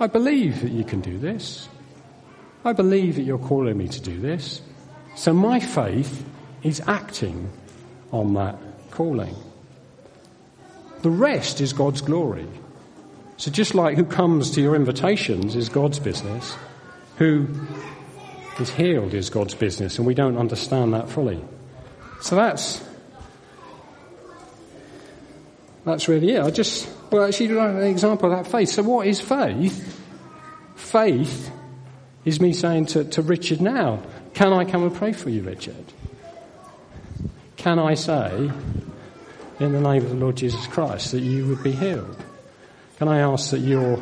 I 0.00 0.08
believe 0.08 0.60
that 0.62 0.72
you 0.72 0.84
can 0.84 1.00
do 1.00 1.16
this. 1.18 1.68
I 2.64 2.72
believe 2.72 3.14
that 3.16 3.22
you're 3.22 3.38
calling 3.38 3.78
me 3.78 3.88
to 3.88 4.00
do 4.00 4.20
this. 4.20 4.60
So 5.14 5.32
my 5.32 5.60
faith 5.60 6.24
is 6.62 6.82
acting 6.86 7.50
on 8.12 8.34
that 8.34 8.58
calling. 8.90 9.34
The 11.02 11.10
rest 11.10 11.60
is 11.60 11.72
God's 11.72 12.00
glory. 12.00 12.46
So 13.36 13.52
just 13.52 13.74
like 13.74 13.96
who 13.96 14.04
comes 14.04 14.50
to 14.52 14.60
your 14.60 14.74
invitations 14.74 15.54
is 15.54 15.68
God's 15.68 16.00
business, 16.00 16.56
who 17.18 17.46
is 18.60 18.70
healed 18.70 19.14
is 19.14 19.30
God's 19.30 19.54
business, 19.54 19.98
and 19.98 20.06
we 20.06 20.14
don't 20.14 20.36
understand 20.36 20.94
that 20.94 21.08
fully. 21.08 21.42
So 22.20 22.36
that's 22.36 22.84
that's 25.84 26.08
really 26.08 26.32
it. 26.32 26.42
I 26.42 26.50
just 26.50 26.88
well 27.10 27.24
actually 27.24 27.56
an 27.58 27.82
example 27.84 28.32
of 28.32 28.44
that 28.44 28.50
faith. 28.50 28.70
So 28.70 28.82
what 28.82 29.06
is 29.06 29.20
faith? 29.20 29.94
Faith 30.76 31.50
is 32.24 32.40
me 32.40 32.52
saying 32.52 32.86
to, 32.86 33.04
to 33.04 33.22
Richard 33.22 33.60
now, 33.60 34.02
can 34.34 34.52
I 34.52 34.64
come 34.64 34.82
and 34.82 34.94
pray 34.94 35.12
for 35.12 35.30
you, 35.30 35.42
Richard? 35.42 35.84
Can 37.56 37.78
I 37.78 37.94
say, 37.94 38.50
in 39.58 39.72
the 39.72 39.80
name 39.80 40.04
of 40.04 40.10
the 40.10 40.14
Lord 40.14 40.36
Jesus 40.36 40.66
Christ, 40.66 41.12
that 41.12 41.20
you 41.20 41.46
would 41.48 41.62
be 41.62 41.72
healed? 41.72 42.16
Can 42.98 43.08
I 43.08 43.20
ask 43.20 43.50
that 43.50 43.60
your 43.60 44.00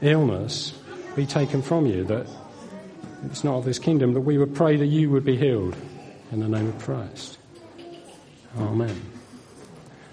illness 0.00 0.72
be 1.14 1.26
taken 1.26 1.62
from 1.62 1.86
you, 1.86 2.04
that 2.04 2.26
it's 3.24 3.44
not 3.44 3.56
of 3.56 3.64
this 3.64 3.78
kingdom, 3.78 4.14
that 4.14 4.20
we 4.20 4.38
would 4.38 4.54
pray 4.54 4.76
that 4.76 4.86
you 4.86 5.10
would 5.10 5.24
be 5.24 5.36
healed 5.36 5.76
in 6.32 6.40
the 6.40 6.48
name 6.48 6.68
of 6.68 6.78
Christ? 6.78 7.38
Amen. 8.58 9.00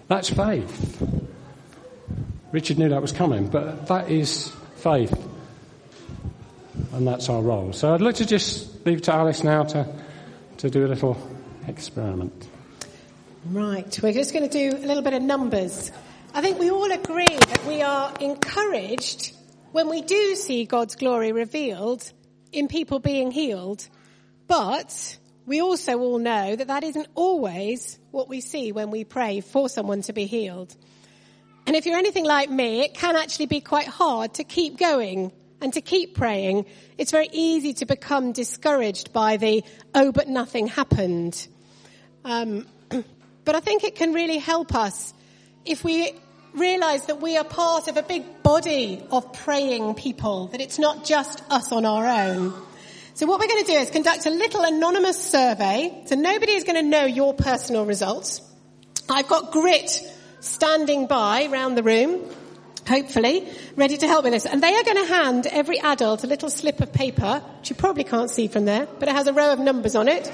That's 0.08 0.30
faith. 0.30 1.02
Richard 2.52 2.78
knew 2.78 2.90
that 2.90 3.02
was 3.02 3.12
coming, 3.12 3.48
but 3.48 3.88
that 3.88 4.10
is 4.10 4.52
faith. 4.78 5.14
and 6.94 7.08
that's 7.08 7.30
our 7.30 7.42
role. 7.42 7.74
So 7.74 7.94
I'd 7.94 8.02
like 8.02 8.16
to 8.16 8.26
just 8.26 8.86
leave 8.86 9.02
to 9.04 9.14
Alice 9.14 9.44
now 9.44 9.64
to, 9.64 9.88
to 10.58 10.70
do 10.70 10.86
a 10.86 10.90
little 10.90 11.18
experiment. 11.68 12.48
Right, 13.46 14.00
we're 14.02 14.14
just 14.14 14.34
going 14.34 14.50
to 14.50 14.72
do 14.72 14.78
a 14.78 14.86
little 14.86 15.04
bit 15.04 15.14
of 15.14 15.22
numbers. 15.22 15.92
I 16.34 16.42
think 16.42 16.60
we 16.60 16.70
all 16.70 16.92
agree 16.92 17.26
that 17.26 17.66
we 17.68 17.82
are 17.82 18.14
encouraged 18.20 19.34
when 19.72 19.90
we 19.90 20.02
do 20.02 20.36
see 20.36 20.66
God's 20.66 20.96
glory 20.96 21.32
revealed 21.32 22.12
in 22.52 22.68
people 22.68 23.00
being 23.00 23.32
healed, 23.32 23.88
but 24.48 25.18
we 25.46 25.62
also 25.62 25.98
all 26.00 26.20
know 26.20 26.56
that 26.56 26.68
that 26.68 26.84
isn't 26.84 27.08
always 27.16 27.98
what 28.12 28.28
we 28.28 28.42
see 28.42 28.72
when 28.72 28.92
we 28.92 29.04
pray 29.04 29.42
for 29.42 29.70
someone 29.70 30.02
to 30.04 30.14
be 30.14 30.26
healed. 30.26 30.76
And 31.66 31.76
if 31.76 31.86
you're 31.86 31.98
anything 31.98 32.26
like 32.26 32.50
me, 32.50 32.82
it 32.82 32.94
can 32.94 33.16
actually 33.16 33.48
be 33.48 33.62
quite 33.62 33.88
hard 33.88 34.36
to 34.36 34.44
keep 34.44 34.78
going 34.78 35.32
and 35.62 35.74
to 35.74 35.82
keep 35.82 36.16
praying. 36.16 36.66
It's 36.98 37.12
very 37.12 37.30
easy 37.32 37.74
to 37.76 37.86
become 37.86 38.32
discouraged 38.32 39.12
by 39.12 39.38
the, 39.38 39.64
oh, 39.94 40.12
but 40.12 40.28
nothing 40.28 40.68
happened. 40.68 41.48
Um, 42.24 42.68
but 43.46 43.56
I 43.56 43.60
think 43.60 43.84
it 43.84 43.96
can 43.96 44.14
really 44.14 44.38
help 44.38 44.76
us 44.76 45.14
if 45.66 45.84
we 45.84 46.14
realize 46.58 47.06
that 47.06 47.22
we 47.22 47.38
are 47.38 47.44
part 47.44 47.88
of 47.88 47.98
a 47.98 48.04
big 48.04 48.44
body 48.44 49.04
of 49.12 49.34
praying 49.34 49.96
people, 49.96 50.48
that 50.48 50.62
it's 50.62 50.80
not 50.80 51.06
just 51.06 51.44
us 51.50 51.72
on 51.72 51.86
our 51.86 52.06
own. 52.06 52.54
So 53.14 53.26
what 53.26 53.40
we're 53.40 53.48
going 53.48 53.66
to 53.66 53.72
do 53.72 53.78
is 53.78 53.90
conduct 53.90 54.26
a 54.26 54.30
little 54.30 54.64
anonymous 54.64 55.18
survey. 55.18 56.04
So 56.06 56.16
nobody 56.16 56.52
is 56.54 56.64
going 56.64 56.76
to 56.76 56.88
know 56.88 57.06
your 57.06 57.34
personal 57.34 57.86
results. 57.86 58.42
I've 59.10 59.28
got 59.28 59.52
Grit 59.52 59.90
standing 60.40 61.08
by 61.08 61.46
around 61.46 61.76
the 61.76 61.84
room, 61.84 62.30
hopefully, 62.88 63.48
ready 63.76 63.98
to 63.98 64.08
help 64.08 64.24
with 64.24 64.34
this. 64.34 64.46
And 64.46 64.62
they 64.62 64.74
are 64.74 64.84
going 64.84 64.98
to 64.98 65.06
hand 65.06 65.48
every 65.48 65.80
adult 65.80 66.24
a 66.24 66.28
little 66.28 66.50
slip 66.50 66.80
of 66.80 66.94
paper, 66.94 67.42
which 67.60 67.70
you 67.70 67.76
probably 67.76 68.04
can't 68.04 68.30
see 68.30 68.48
from 68.48 68.66
there, 68.66 68.88
but 69.00 69.08
it 69.08 69.16
has 69.16 69.28
a 69.28 69.34
row 69.34 69.52
of 69.52 69.60
numbers 69.60 69.96
on 69.96 70.08
it. 70.08 70.32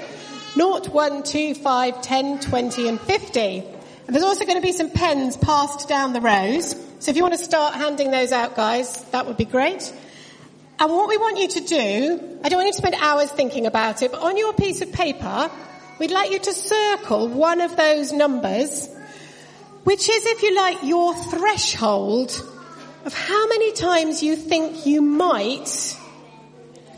0, 0.54 0.80
1, 0.80 1.22
2, 1.22 1.54
5, 1.54 2.02
10, 2.02 2.40
20 2.40 2.88
and 2.88 3.00
50. 3.00 3.64
And 4.06 4.14
there's 4.14 4.24
also 4.24 4.44
going 4.44 4.60
to 4.60 4.66
be 4.66 4.72
some 4.72 4.90
pens 4.90 5.36
passed 5.36 5.88
down 5.88 6.12
the 6.12 6.20
rows. 6.20 6.76
So 6.98 7.10
if 7.10 7.16
you 7.16 7.22
want 7.22 7.34
to 7.34 7.44
start 7.44 7.74
handing 7.74 8.10
those 8.10 8.32
out, 8.32 8.54
guys, 8.54 9.02
that 9.10 9.26
would 9.26 9.36
be 9.36 9.44
great. 9.44 9.92
And 10.78 10.90
what 10.92 11.08
we 11.08 11.16
want 11.16 11.38
you 11.38 11.48
to 11.48 11.60
do, 11.60 12.38
I 12.42 12.48
don't 12.48 12.58
want 12.58 12.66
you 12.66 12.72
to 12.72 12.78
spend 12.78 12.96
hours 12.96 13.30
thinking 13.30 13.66
about 13.66 14.02
it, 14.02 14.12
but 14.12 14.20
on 14.20 14.36
your 14.36 14.52
piece 14.52 14.82
of 14.82 14.92
paper, 14.92 15.50
we'd 15.98 16.10
like 16.10 16.30
you 16.30 16.38
to 16.38 16.52
circle 16.52 17.28
one 17.28 17.60
of 17.60 17.76
those 17.76 18.12
numbers, 18.12 18.88
which 19.84 20.08
is, 20.08 20.26
if 20.26 20.42
you 20.42 20.54
like, 20.54 20.82
your 20.82 21.14
threshold 21.14 22.30
of 23.04 23.14
how 23.14 23.46
many 23.48 23.72
times 23.72 24.22
you 24.22 24.36
think 24.36 24.84
you 24.84 25.00
might 25.00 25.96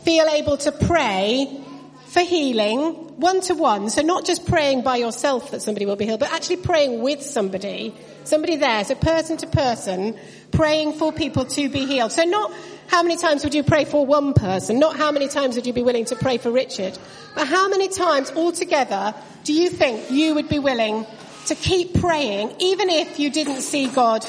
feel 0.03 0.25
able 0.27 0.57
to 0.57 0.71
pray 0.71 1.61
for 2.07 2.21
healing 2.21 3.06
one 3.17 3.41
to 3.41 3.55
one. 3.55 3.89
So 3.89 4.03
not 4.03 4.25
just 4.25 4.45
praying 4.45 4.83
by 4.83 4.97
yourself 4.97 5.51
that 5.51 5.61
somebody 5.61 5.85
will 5.85 5.95
be 5.95 6.05
healed, 6.05 6.19
but 6.19 6.31
actually 6.31 6.57
praying 6.57 7.01
with 7.01 7.23
somebody, 7.23 7.93
somebody 8.23 8.57
there, 8.57 8.83
so 8.85 8.95
person 8.95 9.37
to 9.37 9.47
person, 9.47 10.15
praying 10.51 10.93
for 10.93 11.11
people 11.11 11.45
to 11.45 11.67
be 11.67 11.85
healed. 11.85 12.11
So 12.11 12.23
not 12.23 12.53
how 12.87 13.01
many 13.01 13.17
times 13.17 13.43
would 13.43 13.55
you 13.55 13.63
pray 13.63 13.85
for 13.85 14.05
one 14.05 14.33
person? 14.33 14.79
Not 14.79 14.95
how 14.95 15.11
many 15.11 15.27
times 15.27 15.55
would 15.55 15.65
you 15.65 15.73
be 15.73 15.81
willing 15.81 16.05
to 16.05 16.15
pray 16.15 16.37
for 16.37 16.51
Richard? 16.51 16.97
But 17.33 17.47
how 17.47 17.67
many 17.67 17.89
times 17.89 18.31
altogether 18.31 19.15
do 19.43 19.53
you 19.53 19.69
think 19.69 20.11
you 20.11 20.35
would 20.35 20.47
be 20.47 20.59
willing 20.59 21.05
to 21.47 21.55
keep 21.55 21.99
praying 21.99 22.55
even 22.59 22.89
if 22.89 23.19
you 23.19 23.31
didn't 23.31 23.61
see 23.61 23.87
God 23.87 24.25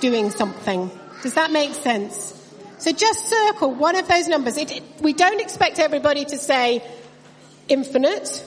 doing 0.00 0.30
something? 0.30 0.90
Does 1.22 1.34
that 1.34 1.52
make 1.52 1.74
sense? 1.74 2.36
So 2.78 2.92
just 2.92 3.26
circle 3.28 3.74
one 3.74 3.96
of 3.96 4.08
those 4.08 4.26
numbers. 4.26 4.56
It, 4.56 4.72
it, 4.72 4.82
we 5.02 5.12
don't 5.12 5.40
expect 5.42 5.78
everybody 5.78 6.24
to 6.24 6.38
say 6.38 6.82
infinite. 7.70 8.46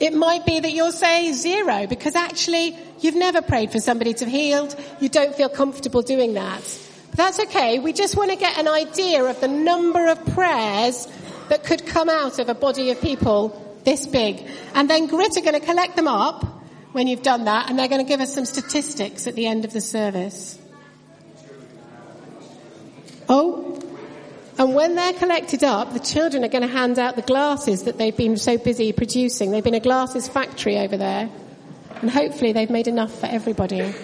It 0.00 0.14
might 0.14 0.46
be 0.46 0.60
that 0.60 0.72
you'll 0.72 0.92
say 0.92 1.32
zero 1.32 1.86
because 1.86 2.14
actually 2.14 2.76
you've 3.00 3.16
never 3.16 3.42
prayed 3.42 3.72
for 3.72 3.80
somebody 3.80 4.14
to 4.14 4.24
be 4.24 4.30
healed. 4.30 4.76
You 5.00 5.08
don't 5.08 5.34
feel 5.34 5.48
comfortable 5.48 6.02
doing 6.02 6.34
that. 6.34 6.62
But 7.10 7.16
That's 7.16 7.40
okay. 7.40 7.80
We 7.80 7.92
just 7.92 8.16
want 8.16 8.30
to 8.30 8.36
get 8.36 8.58
an 8.58 8.68
idea 8.68 9.24
of 9.24 9.40
the 9.40 9.48
number 9.48 10.06
of 10.06 10.24
prayers 10.26 11.08
that 11.48 11.64
could 11.64 11.84
come 11.86 12.08
out 12.08 12.38
of 12.38 12.48
a 12.48 12.54
body 12.54 12.90
of 12.90 13.00
people 13.00 13.64
this 13.84 14.06
big. 14.06 14.46
And 14.74 14.88
then 14.88 15.06
Grit 15.06 15.36
are 15.36 15.40
going 15.40 15.58
to 15.58 15.66
collect 15.66 15.96
them 15.96 16.08
up 16.08 16.44
when 16.92 17.06
you've 17.06 17.22
done 17.22 17.44
that 17.44 17.68
and 17.68 17.78
they're 17.78 17.88
going 17.88 18.04
to 18.04 18.08
give 18.08 18.20
us 18.20 18.34
some 18.34 18.44
statistics 18.44 19.26
at 19.26 19.34
the 19.34 19.46
end 19.46 19.64
of 19.64 19.72
the 19.72 19.80
service. 19.80 20.58
Oh, 23.28 23.80
and 24.58 24.74
when 24.74 24.96
they're 24.96 25.12
collected 25.12 25.62
up, 25.62 25.92
the 25.92 26.00
children 26.00 26.44
are 26.44 26.48
going 26.48 26.66
to 26.66 26.68
hand 26.68 26.98
out 26.98 27.14
the 27.14 27.22
glasses 27.22 27.84
that 27.84 27.96
they've 27.96 28.16
been 28.16 28.36
so 28.36 28.58
busy 28.58 28.92
producing. 28.92 29.52
They've 29.52 29.62
been 29.62 29.74
a 29.74 29.80
glasses 29.80 30.26
factory 30.26 30.78
over 30.78 30.96
there. 30.96 31.30
And 32.00 32.10
hopefully 32.10 32.52
they've 32.52 32.70
made 32.70 32.88
enough 32.88 33.16
for 33.20 33.26
everybody. 33.26 33.94